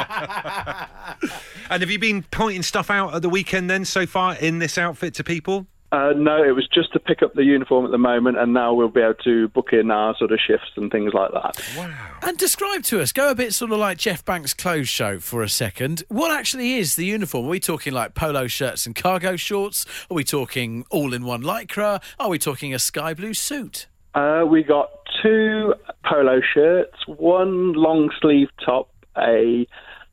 And 1.73 1.81
have 1.81 1.91
you 1.91 1.99
been 1.99 2.23
pointing 2.25 2.63
stuff 2.63 2.91
out 2.91 3.15
at 3.15 3.23
the 3.23 3.31
weekend 3.31 3.71
then 3.71 3.87
so 3.87 4.05
far 4.05 4.37
in 4.37 4.59
this 4.59 4.77
outfit 4.77 5.15
to 5.15 5.25
people? 5.25 5.67
Uh, 5.91 6.13
no, 6.15 6.43
it 6.43 6.55
was 6.55 6.69
just 6.69 6.93
to 6.93 6.99
pick 6.99 7.23
up 7.23 7.33
the 7.33 7.45
uniform 7.45 7.87
at 7.87 7.91
the 7.91 7.99
moment, 7.99 8.39
and 8.39 8.53
now 8.53 8.75
we'll 8.75 8.89
be 8.89 9.01
able 9.01 9.15
to 9.25 9.49
book 9.49 9.73
in 9.73 9.91
our 9.91 10.15
sort 10.19 10.33
of 10.33 10.39
shifts 10.39 10.71
and 10.77 10.91
things 10.91 11.15
like 11.15 11.31
that. 11.33 11.59
Wow. 11.77 12.19
And 12.23 12.37
describe 12.37 12.83
to 12.85 13.01
us, 13.01 13.11
go 13.13 13.31
a 13.31 13.35
bit 13.35 13.55
sort 13.55 13.73
of 13.73 13.79
like 13.79 13.97
Jeff 13.97 14.23
Banks' 14.23 14.53
clothes 14.53 14.91
show 14.91 15.19
for 15.19 15.43
a 15.43 15.49
second. 15.49 16.03
What 16.09 16.31
actually 16.31 16.75
is 16.75 16.97
the 16.97 17.07
uniform? 17.07 17.47
Are 17.47 17.51
we 17.51 17.61
talking 17.61 17.95
like 17.95 18.15
polo 18.15 18.47
shirts 18.47 18.85
and 18.85 18.95
cargo 18.95 19.37
shorts? 19.37 19.87
Are 20.11 20.15
we 20.15 20.25
talking 20.25 20.85
all 20.91 21.15
in 21.15 21.25
one 21.25 21.43
lycra? 21.43 22.03
Are 22.19 22.29
we 22.29 22.39
talking 22.39 22.75
a 22.75 22.79
sky 22.79 23.15
blue 23.15 23.33
suit? 23.35 23.87
Uh, 24.15 24.45
we 24.49 24.63
got 24.63 24.91
two 25.23 25.75
polo 26.05 26.41
shirts, 26.55 26.97
one 27.07 27.73
long 27.73 28.11
sleeve 28.21 28.49
top, 28.65 28.91
a 29.17 29.67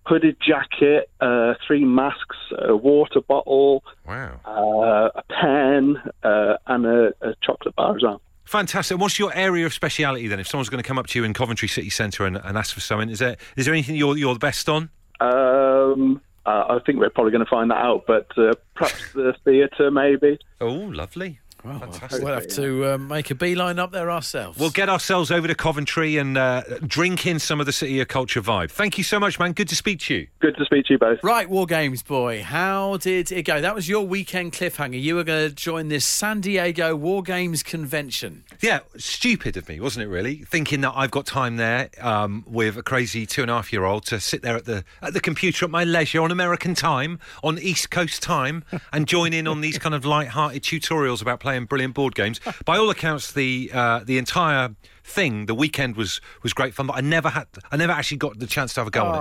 hooded 0.05 0.37
jacket, 0.41 1.09
uh, 1.21 1.53
three 1.67 1.83
masks, 1.85 2.37
a 2.57 2.75
water 2.75 3.21
bottle, 3.21 3.83
Wow. 4.07 4.39
uh, 4.45 5.09
a 5.19 5.23
pen, 5.29 5.97
uh, 6.23 6.55
and 6.67 6.85
a, 6.85 7.13
a 7.21 7.35
chocolate 7.43 7.75
bar 7.75 7.95
as 7.95 8.03
well. 8.03 8.21
Fantastic. 8.45 8.97
What's 8.97 9.19
your 9.19 9.31
area 9.35 9.65
of 9.67 9.73
speciality 9.73 10.27
then? 10.27 10.39
If 10.39 10.47
someone's 10.47 10.69
going 10.69 10.81
to 10.81 10.87
come 10.87 10.97
up 10.97 11.05
to 11.07 11.19
you 11.19 11.23
in 11.25 11.33
Coventry 11.35 11.67
City 11.67 11.91
Centre 11.91 12.25
and, 12.25 12.37
and 12.37 12.57
ask 12.57 12.73
for 12.73 12.79
something, 12.79 13.09
is 13.09 13.19
there 13.19 13.37
is 13.55 13.65
there 13.65 13.73
anything 13.75 13.95
you're 13.95 14.17
you're 14.17 14.33
the 14.33 14.39
best 14.39 14.67
on? 14.67 14.89
Um, 15.19 16.19
uh, 16.47 16.63
I 16.69 16.79
think 16.83 16.97
we're 16.97 17.11
probably 17.11 17.31
going 17.31 17.45
to 17.45 17.49
find 17.49 17.69
that 17.69 17.77
out, 17.77 18.05
but 18.07 18.27
uh, 18.37 18.53
perhaps 18.73 19.13
the 19.13 19.35
theatre, 19.45 19.91
maybe. 19.91 20.39
Oh, 20.59 20.67
lovely. 20.73 21.39
Well, 21.63 21.79
Fantastic. 21.79 22.23
we'll 22.23 22.33
have 22.33 22.47
to 22.47 22.93
uh, 22.93 22.97
make 22.97 23.31
a 23.31 23.35
beeline 23.35 23.79
up 23.79 23.91
there 23.91 24.09
ourselves. 24.09 24.57
We'll 24.57 24.69
get 24.69 24.87
ourselves 24.89 25.29
over 25.29 25.47
to 25.47 25.55
Coventry 25.55 26.17
and 26.17 26.37
uh, 26.37 26.63
drink 26.87 27.25
in 27.27 27.39
some 27.39 27.59
of 27.59 27.65
the 27.65 27.73
City 27.73 27.99
of 27.99 28.07
Culture 28.07 28.41
vibe. 28.41 28.71
Thank 28.71 28.97
you 28.97 29.03
so 29.03 29.19
much, 29.19 29.39
man. 29.39 29.51
Good 29.51 29.69
to 29.69 29.75
speak 29.75 29.99
to 30.01 30.13
you. 30.15 30.27
Good 30.39 30.55
to 30.57 30.65
speak 30.65 30.85
to 30.85 30.93
you 30.93 30.99
both. 30.99 31.19
Right, 31.21 31.49
War 31.49 31.65
Games 31.65 32.01
boy, 32.01 32.43
how 32.43 32.97
did 32.97 33.31
it 33.31 33.43
go? 33.43 33.59
That 33.59 33.75
was 33.75 33.89
your 33.89 34.05
weekend 34.07 34.53
cliffhanger. 34.53 35.01
You 35.01 35.15
were 35.15 35.23
going 35.23 35.49
to 35.49 35.53
join 35.55 35.89
this 35.89 36.05
San 36.05 36.39
Diego 36.41 36.95
War 36.95 37.23
Games 37.23 37.61
convention. 37.61 38.45
Yeah, 38.61 38.79
stupid 38.97 39.57
of 39.57 39.67
me, 39.67 39.79
wasn't 39.79 40.05
it? 40.05 40.07
Really, 40.09 40.37
thinking 40.37 40.81
that 40.81 40.93
I've 40.95 41.11
got 41.11 41.25
time 41.25 41.57
there 41.57 41.89
um, 41.99 42.45
with 42.47 42.77
a 42.77 42.83
crazy 42.83 43.25
two 43.25 43.41
and 43.41 43.51
a 43.51 43.55
half 43.55 43.73
year 43.73 43.83
old 43.83 44.05
to 44.05 44.19
sit 44.19 44.41
there 44.41 44.55
at 44.55 44.65
the 44.65 44.83
at 45.01 45.13
the 45.13 45.19
computer 45.19 45.65
at 45.65 45.71
my 45.71 45.83
leisure 45.83 46.21
on 46.21 46.31
American 46.31 46.73
time, 46.73 47.19
on 47.43 47.59
East 47.59 47.91
Coast 47.91 48.23
time, 48.23 48.63
and 48.93 49.07
join 49.07 49.33
in 49.33 49.47
on 49.47 49.61
these 49.61 49.77
kind 49.77 49.93
of 49.93 50.05
light-hearted 50.05 50.63
tutorials 50.63 51.21
about 51.21 51.39
playing 51.49 51.65
brilliant 51.65 51.95
board 51.95 52.13
games. 52.15 52.39
By 52.65 52.77
all 52.77 52.89
accounts, 52.89 53.31
the 53.31 53.71
uh, 53.73 54.01
the 54.03 54.17
entire 54.17 54.75
thing, 55.03 55.47
the 55.47 55.55
weekend 55.55 55.95
was 55.95 56.21
was 56.43 56.53
great 56.53 56.75
fun, 56.75 56.85
but 56.87 56.95
I 56.95 57.01
never 57.01 57.29
had, 57.29 57.47
I 57.71 57.77
never 57.77 57.91
actually 57.91 58.17
got 58.17 58.37
the 58.37 58.45
chance 58.45 58.73
to 58.75 58.81
have 58.81 58.87
a 58.87 58.91
go 58.91 59.03
on 59.05 59.15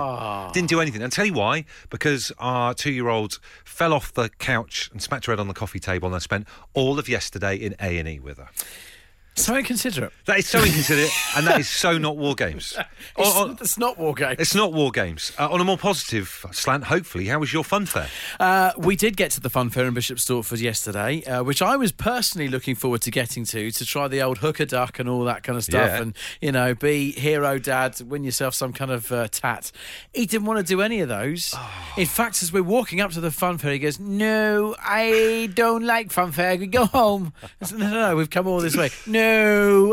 it. 0.49 0.53
Didn't 0.53 0.69
do 0.69 0.79
anything. 0.79 1.01
And 1.01 1.05
I'll 1.05 1.15
tell 1.15 1.25
you 1.25 1.33
why? 1.33 1.65
Because 1.89 2.31
our 2.37 2.73
two 2.75 2.91
year 2.91 3.09
old 3.09 3.39
fell 3.65 3.93
off 3.93 4.13
the 4.13 4.29
couch 4.37 4.89
and 4.91 5.01
smacked 5.01 5.25
her 5.25 5.31
head 5.31 5.39
on 5.39 5.47
the 5.47 5.53
coffee 5.55 5.79
table, 5.79 6.07
and 6.07 6.15
I 6.15 6.19
spent 6.19 6.47
all 6.73 6.99
of 6.99 7.09
yesterday 7.09 7.55
in 7.55 7.75
A 7.81 7.97
and 7.97 8.07
E 8.07 8.19
with 8.19 8.37
her. 8.37 8.49
So 9.39 9.55
inconsiderate. 9.55 10.11
That 10.25 10.39
is 10.39 10.47
so 10.47 10.59
inconsiderate, 10.59 11.09
and 11.37 11.47
that 11.47 11.59
is 11.59 11.69
so 11.69 11.97
not 11.97 12.17
war 12.17 12.35
games. 12.35 12.77
It's, 13.17 13.35
On- 13.35 13.49
on- 13.51 13.57
it's 13.59 13.77
not 13.77 13.97
War 13.97 14.13
Games. 14.13 14.35
it's 14.39 14.55
not 14.55 14.71
war 14.73 14.91
games. 14.91 15.31
Uh, 15.37 15.49
on 15.49 15.59
a 15.59 15.63
more 15.63 15.77
positive 15.77 16.45
slant, 16.51 16.85
hopefully, 16.85 17.25
how 17.25 17.39
was 17.39 17.51
your 17.51 17.63
fun 17.63 17.85
fair? 17.85 18.07
Uh, 18.39 18.71
we 18.77 18.95
did 18.95 19.17
get 19.17 19.31
to 19.31 19.41
the 19.41 19.49
fun 19.49 19.69
fair 19.69 19.85
in 19.87 19.93
Bishop 19.93 20.17
Stortford 20.19 20.61
yesterday, 20.61 21.23
uh, 21.23 21.43
which 21.43 21.61
I 21.61 21.75
was 21.75 21.91
personally 21.91 22.47
looking 22.49 22.75
forward 22.75 23.01
to 23.03 23.11
getting 23.11 23.43
to 23.45 23.71
to 23.71 23.85
try 23.85 24.07
the 24.07 24.21
old 24.21 24.37
hook-a-duck 24.39 24.99
and 24.99 25.09
all 25.09 25.23
that 25.25 25.43
kind 25.43 25.57
of 25.57 25.63
stuff, 25.63 25.89
Yeah. 25.89 26.01
and 26.01 26.15
you 26.41 26.51
know, 26.51 26.75
be 26.75 27.11
hero 27.13 27.57
dad, 27.59 27.99
win 28.01 28.23
yourself 28.23 28.53
some 28.53 28.71
kind 28.73 28.91
of 28.91 29.11
uh, 29.11 29.27
tat. 29.31 29.71
He 30.13 30.25
didn't 30.25 30.45
want 30.45 30.59
to 30.59 30.65
do 30.65 30.81
any 30.81 30.99
of 31.01 31.09
those. 31.09 31.53
Oh. 31.57 31.93
In 31.97 32.05
fact, 32.05 32.41
as 32.43 32.53
we're 32.53 32.63
walking 32.63 33.01
up 33.01 33.11
to 33.11 33.21
the 33.21 33.31
fun 33.31 33.57
fair, 33.57 33.71
he 33.73 33.79
goes, 33.79 33.99
"No, 33.99 34.75
I 34.79 35.49
don't 35.53 35.83
like 35.83 36.11
fun 36.11 36.31
fair. 36.31 36.57
We 36.57 36.67
Go 36.67 36.85
home." 36.85 37.33
Said, 37.63 37.79
no, 37.79 37.89
no, 37.89 38.09
no, 38.09 38.15
we've 38.15 38.29
come 38.29 38.47
all 38.47 38.59
this 38.59 38.75
way. 38.77 38.89
No, 39.07 39.28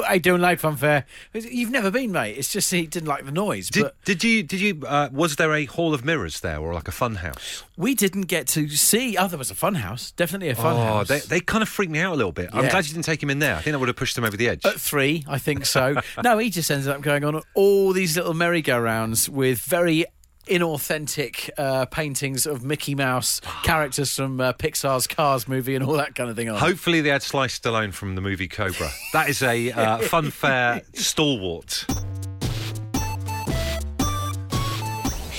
I 0.06 0.18
don't 0.18 0.40
like 0.40 0.58
fun 0.58 0.76
fair. 0.76 1.04
You've 1.32 1.70
never 1.70 1.90
been, 1.90 2.12
mate. 2.12 2.36
It's 2.38 2.52
just 2.52 2.70
he 2.70 2.86
didn't 2.86 3.08
like 3.08 3.24
the 3.24 3.32
noise. 3.32 3.68
Did, 3.68 3.82
but 3.82 4.04
did 4.04 4.24
you? 4.24 4.42
Did 4.42 4.60
you? 4.60 4.82
Uh, 4.86 5.08
was 5.12 5.36
there 5.36 5.54
a 5.54 5.64
hall 5.64 5.94
of 5.94 6.04
mirrors 6.04 6.40
there, 6.40 6.58
or 6.58 6.74
like 6.74 6.88
a 6.88 6.92
fun 6.92 7.16
house? 7.16 7.62
we 7.76 7.94
didn't 7.94 8.22
get 8.22 8.46
to 8.48 8.68
see. 8.68 9.16
Oh, 9.16 9.28
there 9.28 9.38
was 9.38 9.50
a 9.50 9.54
fun 9.54 9.74
house. 9.74 10.12
Definitely 10.12 10.48
a 10.48 10.54
fun 10.54 10.76
oh, 10.76 10.82
house. 10.82 11.08
they, 11.08 11.18
they 11.20 11.40
kind 11.40 11.62
of 11.62 11.68
freaked 11.68 11.92
me 11.92 12.00
out 12.00 12.14
a 12.14 12.16
little 12.16 12.32
bit. 12.32 12.50
I'm 12.52 12.68
glad 12.68 12.86
you 12.86 12.94
didn't 12.94 13.04
take 13.04 13.22
him 13.22 13.30
in 13.30 13.38
there. 13.38 13.56
I 13.56 13.60
think 13.60 13.74
that 13.74 13.78
would 13.78 13.88
have 13.88 13.96
pushed 13.96 14.16
him 14.16 14.24
over 14.24 14.36
the 14.36 14.48
edge. 14.48 14.64
At 14.64 14.80
three, 14.80 15.24
I 15.28 15.38
think 15.38 15.66
so. 15.66 16.00
no, 16.22 16.38
he 16.38 16.50
just 16.50 16.70
ended 16.70 16.88
up 16.88 17.02
going 17.02 17.24
on 17.24 17.40
all 17.54 17.92
these 17.92 18.16
little 18.16 18.34
merry-go-rounds 18.34 19.28
with 19.28 19.60
very 19.60 20.06
inauthentic 20.46 21.50
uh, 21.58 21.86
paintings 21.86 22.46
of 22.46 22.64
Mickey 22.64 22.94
Mouse 22.94 23.40
characters 23.62 24.14
from 24.14 24.40
uh, 24.40 24.52
Pixar's 24.52 25.06
Cars 25.06 25.46
movie 25.48 25.74
and 25.74 25.84
all 25.84 25.94
that 25.94 26.14
kind 26.14 26.30
of 26.30 26.36
thing 26.36 26.48
on. 26.48 26.58
Hopefully, 26.58 27.00
they 27.00 27.10
had 27.10 27.22
Sly 27.22 27.46
Stallone 27.48 27.92
from 27.92 28.14
the 28.14 28.20
movie 28.20 28.48
Cobra. 28.48 28.90
That 29.12 29.28
is 29.28 29.42
a 29.42 29.72
uh, 29.72 29.98
fun 29.98 30.30
fair 30.30 30.82
stalwart. 30.94 31.84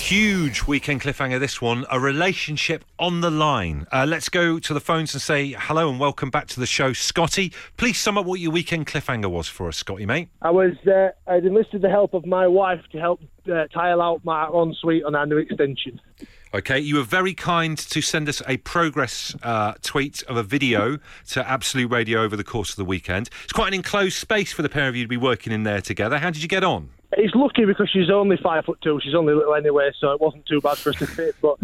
Huge 0.08 0.64
weekend 0.64 1.02
cliffhanger, 1.02 1.38
this 1.38 1.62
one. 1.62 1.86
A 1.92 2.00
relationship 2.00 2.86
on 2.98 3.20
the 3.20 3.30
line. 3.30 3.86
Uh, 3.92 4.06
let's 4.08 4.30
go 4.30 4.58
to 4.58 4.74
the 4.74 4.80
phones 4.80 5.14
and 5.14 5.22
say 5.22 5.52
hello 5.52 5.90
and 5.90 6.00
welcome 6.00 6.30
back 6.30 6.48
to 6.48 6.62
the 6.62 6.66
show. 6.66 6.94
Scotty, 6.94 7.52
please 7.76 7.98
sum 7.98 8.18
up 8.18 8.26
what 8.26 8.40
your 8.40 8.52
weekend 8.52 8.88
cliffhanger 8.88 9.30
was 9.30 9.50
for 9.50 9.68
us, 9.68 9.76
Scotty, 9.76 10.06
mate. 10.06 10.30
I 10.42 10.52
was 10.52 10.78
uh, 10.88 11.10
I'd 11.30 11.44
enlisted 11.44 11.82
the 11.82 11.90
help 11.90 12.14
of 12.14 12.26
my 12.26 12.48
wife 12.48 12.80
to 12.94 13.00
help 13.00 13.20
uh, 13.52 13.66
tile 13.68 14.02
out 14.02 14.24
my 14.24 14.48
ensuite 14.48 15.04
on 15.04 15.14
our 15.14 15.26
new 15.26 15.40
extension. 15.40 16.00
Okay, 16.54 16.80
you 16.80 16.96
were 16.96 17.04
very 17.04 17.34
kind 17.34 17.78
to 17.78 18.02
send 18.02 18.30
us 18.30 18.42
a 18.48 18.56
progress 18.56 19.36
uh, 19.44 19.74
tweet 19.82 20.24
of 20.24 20.38
a 20.38 20.44
video 20.44 21.00
to 21.32 21.46
Absolute 21.46 21.92
Radio 21.92 22.22
over 22.22 22.38
the 22.38 22.46
course 22.46 22.70
of 22.70 22.78
the 22.78 22.86
weekend. 22.86 23.30
It's 23.44 23.52
quite 23.52 23.68
an 23.68 23.74
enclosed 23.74 24.16
space 24.16 24.54
for 24.54 24.62
the 24.62 24.70
pair 24.70 24.88
of 24.88 24.96
you 24.96 25.04
to 25.04 25.10
be 25.10 25.18
working 25.18 25.52
in 25.52 25.64
there 25.64 25.82
together. 25.82 26.18
How 26.18 26.30
did 26.30 26.42
you 26.42 26.48
get 26.48 26.64
on? 26.64 26.92
It's 27.14 27.34
lucky 27.36 27.66
because 27.66 27.90
she's 27.90 28.10
only 28.10 28.38
five 28.38 28.66
foot 28.66 28.80
two. 28.82 29.00
She's 29.04 29.16
only 29.16 29.34
little 29.34 29.56
anyway, 29.56 29.92
so 30.00 30.12
it 30.12 30.20
wasn't 30.22 30.46
too 30.46 30.60
bad 30.62 30.78
for 30.78 30.90
us 30.90 30.98
to 30.98 31.08
fit. 31.08 31.36
But 31.42 31.58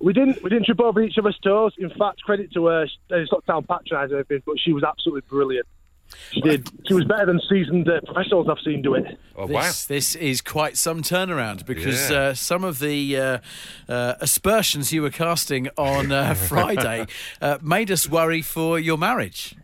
we 0.00 0.12
didn't 0.12 0.42
we 0.42 0.50
didn't 0.50 0.66
trip 0.66 0.80
over 0.80 1.00
each 1.00 1.16
other's 1.18 1.38
toes. 1.42 1.72
In 1.78 1.90
fact, 1.90 2.22
credit 2.22 2.52
to 2.52 2.66
her. 2.66 2.86
she- 2.86 2.94
It's 3.10 3.32
not 3.32 3.44
sound 3.46 3.66
patronising 3.66 4.14
or 4.14 4.18
anything, 4.18 4.42
but 4.44 4.56
she 4.60 4.72
was 4.72 4.84
absolutely 4.84 5.22
brilliant. 5.28 5.66
She 6.32 6.42
did. 6.42 6.68
She 6.86 6.92
was 6.92 7.04
better 7.06 7.24
than 7.24 7.40
seasoned 7.48 7.88
uh, 7.88 8.00
professionals 8.04 8.46
I've 8.48 8.58
seen 8.62 8.82
do 8.82 8.94
it. 8.94 9.18
Oh, 9.36 9.46
This, 9.46 9.86
this 9.86 10.14
is 10.14 10.42
quite 10.42 10.76
some 10.76 11.00
turnaround 11.02 11.64
because 11.64 12.10
Yeah. 12.10 12.16
uh, 12.18 12.34
some 12.34 12.62
of 12.62 12.78
the 12.78 13.16
uh, 13.16 13.38
uh, 13.88 14.14
aspersions 14.20 14.92
you 14.92 15.00
were 15.00 15.10
casting 15.10 15.70
on 15.78 16.12
uh, 16.12 16.34
Friday 16.50 17.06
uh, 17.40 17.56
made 17.62 17.90
us 17.90 18.06
worry 18.08 18.42
for 18.42 18.78
your 18.78 18.98
marriage. 18.98 19.56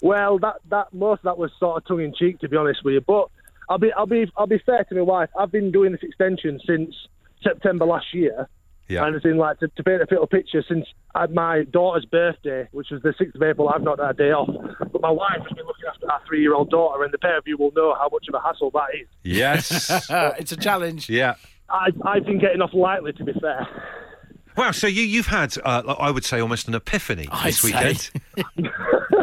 Well, 0.00 0.38
that 0.38 0.56
that 0.70 0.92
most 0.94 1.18
of 1.20 1.24
that 1.24 1.38
was 1.38 1.50
sort 1.60 1.76
of 1.76 1.86
tongue 1.86 2.00
in 2.02 2.14
cheek, 2.14 2.40
to 2.40 2.48
be 2.48 2.56
honest 2.56 2.82
with 2.84 2.94
you. 2.94 3.00
But 3.02 3.28
I'll 3.68 3.78
be 3.78 3.92
I'll 3.92 4.06
be 4.06 4.30
I'll 4.36 4.46
be 4.46 4.60
fair 4.64 4.84
to 4.84 4.94
my 4.94 5.00
wife. 5.02 5.30
I've 5.38 5.52
been 5.52 5.70
doing 5.72 5.92
this 5.92 6.02
extension 6.02 6.60
since 6.66 6.94
September 7.42 7.84
last 7.84 8.06
year. 8.12 8.48
Yeah. 8.88 9.06
And 9.06 9.16
it's 9.16 9.24
in 9.24 9.38
like 9.38 9.58
to, 9.60 9.68
to 9.68 9.82
paint 9.84 10.02
a 10.02 10.06
little 10.10 10.26
picture 10.26 10.62
since 10.68 10.86
uh, 11.14 11.26
my 11.32 11.62
daughter's 11.64 12.04
birthday, 12.04 12.68
which 12.72 12.88
was 12.90 13.00
the 13.02 13.14
sixth 13.16 13.34
of 13.36 13.42
April. 13.42 13.70
I've 13.70 13.80
not 13.80 13.98
had 13.98 14.10
a 14.10 14.14
day 14.14 14.32
off, 14.32 14.50
but 14.92 15.00
my 15.00 15.10
wife 15.10 15.38
has 15.38 15.56
been 15.56 15.64
looking 15.64 15.84
after 15.88 16.10
our 16.10 16.20
three-year-old 16.26 16.68
daughter, 16.68 17.02
and 17.02 17.12
the 17.12 17.16
pair 17.18 17.38
of 17.38 17.44
you 17.46 17.56
will 17.56 17.70
know 17.74 17.94
how 17.94 18.10
much 18.12 18.26
of 18.28 18.34
a 18.34 18.40
hassle 18.40 18.70
that 18.72 18.88
is. 19.00 19.08
Yes. 19.22 20.10
Uh, 20.10 20.34
it's 20.38 20.52
a 20.52 20.56
challenge. 20.56 21.08
yeah. 21.08 21.36
I, 21.70 21.88
I've 22.04 22.26
been 22.26 22.38
getting 22.38 22.60
off 22.60 22.74
lightly, 22.74 23.12
to 23.14 23.24
be 23.24 23.32
fair. 23.40 23.66
Wow, 24.58 24.72
so 24.72 24.86
you, 24.86 25.02
you've 25.02 25.28
had, 25.28 25.56
uh, 25.64 25.94
I 25.98 26.10
would 26.10 26.24
say, 26.24 26.40
almost 26.40 26.68
an 26.68 26.74
epiphany 26.74 27.28
I'd 27.30 27.48
this 27.48 27.60
say. 27.60 27.68
weekend, 27.68 28.10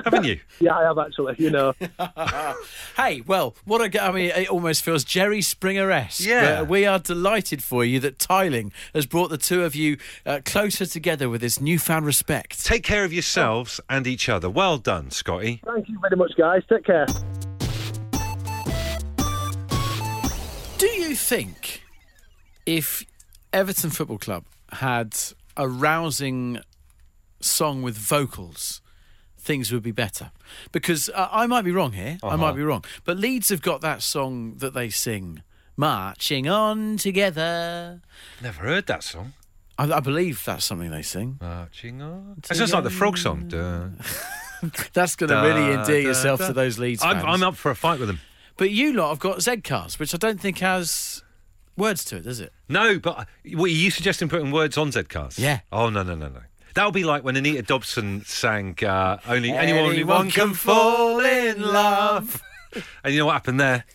haven't 0.04 0.24
you? 0.26 0.40
Yeah, 0.60 0.76
I 0.78 0.84
have 0.84 0.98
actually. 0.98 1.36
You 1.38 1.50
know, 1.52 1.74
Hey, 2.98 3.22
well, 3.26 3.56
what 3.66 3.96
a, 3.96 4.04
I 4.04 4.12
mean, 4.12 4.32
it 4.36 4.50
almost 4.50 4.84
feels 4.84 5.04
Jerry 5.06 5.42
Springer 5.42 5.90
esque. 5.90 6.26
Yeah. 6.26 6.64
we 6.64 6.86
are 6.86 7.00
delighted 7.00 7.64
for 7.64 7.86
you 7.86 8.00
that 8.02 8.20
tiling 8.20 8.72
has 8.94 9.06
brought 9.06 9.30
the 9.30 9.38
two 9.38 9.64
of 9.64 9.76
you 9.76 9.98
uh, 10.26 10.42
closer 10.46 10.86
together 10.86 11.30
with 11.30 11.42
this 11.42 11.62
newfound 11.62 12.06
respect. 12.06 12.64
Take 12.66 12.84
care 12.84 13.04
of 13.06 13.14
yourselves 13.14 13.80
and 13.90 14.06
each 14.06 14.28
other. 14.28 14.50
Well 14.50 14.78
done, 14.78 15.12
Scotty. 15.12 15.62
thank 15.66 15.88
you 15.88 15.98
very 16.02 16.18
much, 16.18 16.34
guys. 16.38 16.62
Take 16.70 16.86
care. 16.86 17.06
Do 20.78 20.88
you 20.88 21.14
think 21.16 21.82
if 22.66 23.04
Everton 23.52 23.90
Football 23.90 24.18
Club 24.20 24.46
had 24.74 25.14
a 25.58 25.68
rousing 25.68 26.60
song 27.42 27.82
with 27.82 27.98
vocals, 27.98 28.82
things 29.40 29.72
would 29.72 29.84
be 29.84 29.92
better? 29.92 30.32
Because 30.72 31.10
uh, 31.10 31.30
I 31.32 31.48
might 31.48 31.64
be 31.64 31.72
wrong 31.72 31.94
here. 31.94 32.18
I 32.24 32.36
might 32.36 32.56
be 32.56 32.64
wrong. 32.64 32.84
But 33.04 33.18
Leeds 33.18 33.50
have 33.50 33.62
got 33.62 33.82
that 33.82 34.02
song 34.02 34.56
that 34.58 34.74
they 34.74 34.90
sing, 34.90 35.44
Marching 35.78 36.48
On 36.48 36.98
Together. 36.98 38.02
Never 38.42 38.64
heard 38.64 38.88
that 38.88 39.04
song. 39.04 39.34
I, 39.78 39.92
I 39.92 40.00
believe 40.02 40.44
that's 40.46 40.66
something 40.66 40.92
they 40.92 41.02
sing. 41.02 41.38
Marching 41.40 42.02
on. 42.02 42.36
That 42.48 42.56
sounds 42.56 42.74
like 42.74 42.84
the 42.84 42.90
frog 42.90 43.18
song. 43.18 43.50
That's 44.94 45.16
going 45.16 45.30
to 45.30 45.38
really 45.38 45.74
endear 45.74 46.02
yourself 46.02 46.42
da. 46.42 46.48
to 46.48 46.54
those 46.54 46.78
Leeds 46.78 47.02
I'm, 47.02 47.16
fans. 47.22 47.26
I'm 47.28 47.44
up 47.44 47.56
for 47.56 47.72
a 47.72 47.76
fight 47.76 47.98
with 48.00 48.10
them. 48.10 48.20
But 48.58 48.72
you 48.72 48.92
lot 48.92 49.10
have 49.10 49.20
got 49.20 49.42
Z 49.42 49.62
cars, 49.62 49.98
which 50.00 50.14
I 50.14 50.18
don't 50.18 50.40
think 50.40 50.58
has 50.58 51.24
words 51.78 52.04
to 52.06 52.18
it, 52.18 52.24
does 52.24 52.42
it? 52.42 52.52
No, 52.68 53.00
but 53.00 53.26
what 53.54 53.66
are 53.66 53.68
you 53.74 53.90
suggesting 53.90 54.28
putting 54.28 54.52
words 54.52 54.78
on 54.78 54.92
Z 54.92 55.04
cars? 55.04 55.40
Yeah. 55.40 55.62
Oh 55.72 55.90
no 55.90 56.04
no 56.04 56.16
no 56.16 56.28
no. 56.28 56.42
That 56.76 56.86
would 56.86 56.94
be 56.94 57.04
like 57.04 57.24
when 57.24 57.36
Anita 57.36 57.62
Dobson 57.62 58.24
sang 58.26 58.78
uh, 58.84 59.18
"Only 59.28 59.52
Anyone, 59.52 59.92
Anyone 59.92 60.30
Can 60.32 60.48
can 60.48 60.54
Fall 60.54 61.20
in 61.20 61.62
Love," 61.62 62.42
and 63.04 63.14
you 63.14 63.20
know 63.20 63.26
what 63.28 63.34
happened 63.34 63.60
there? 63.60 63.86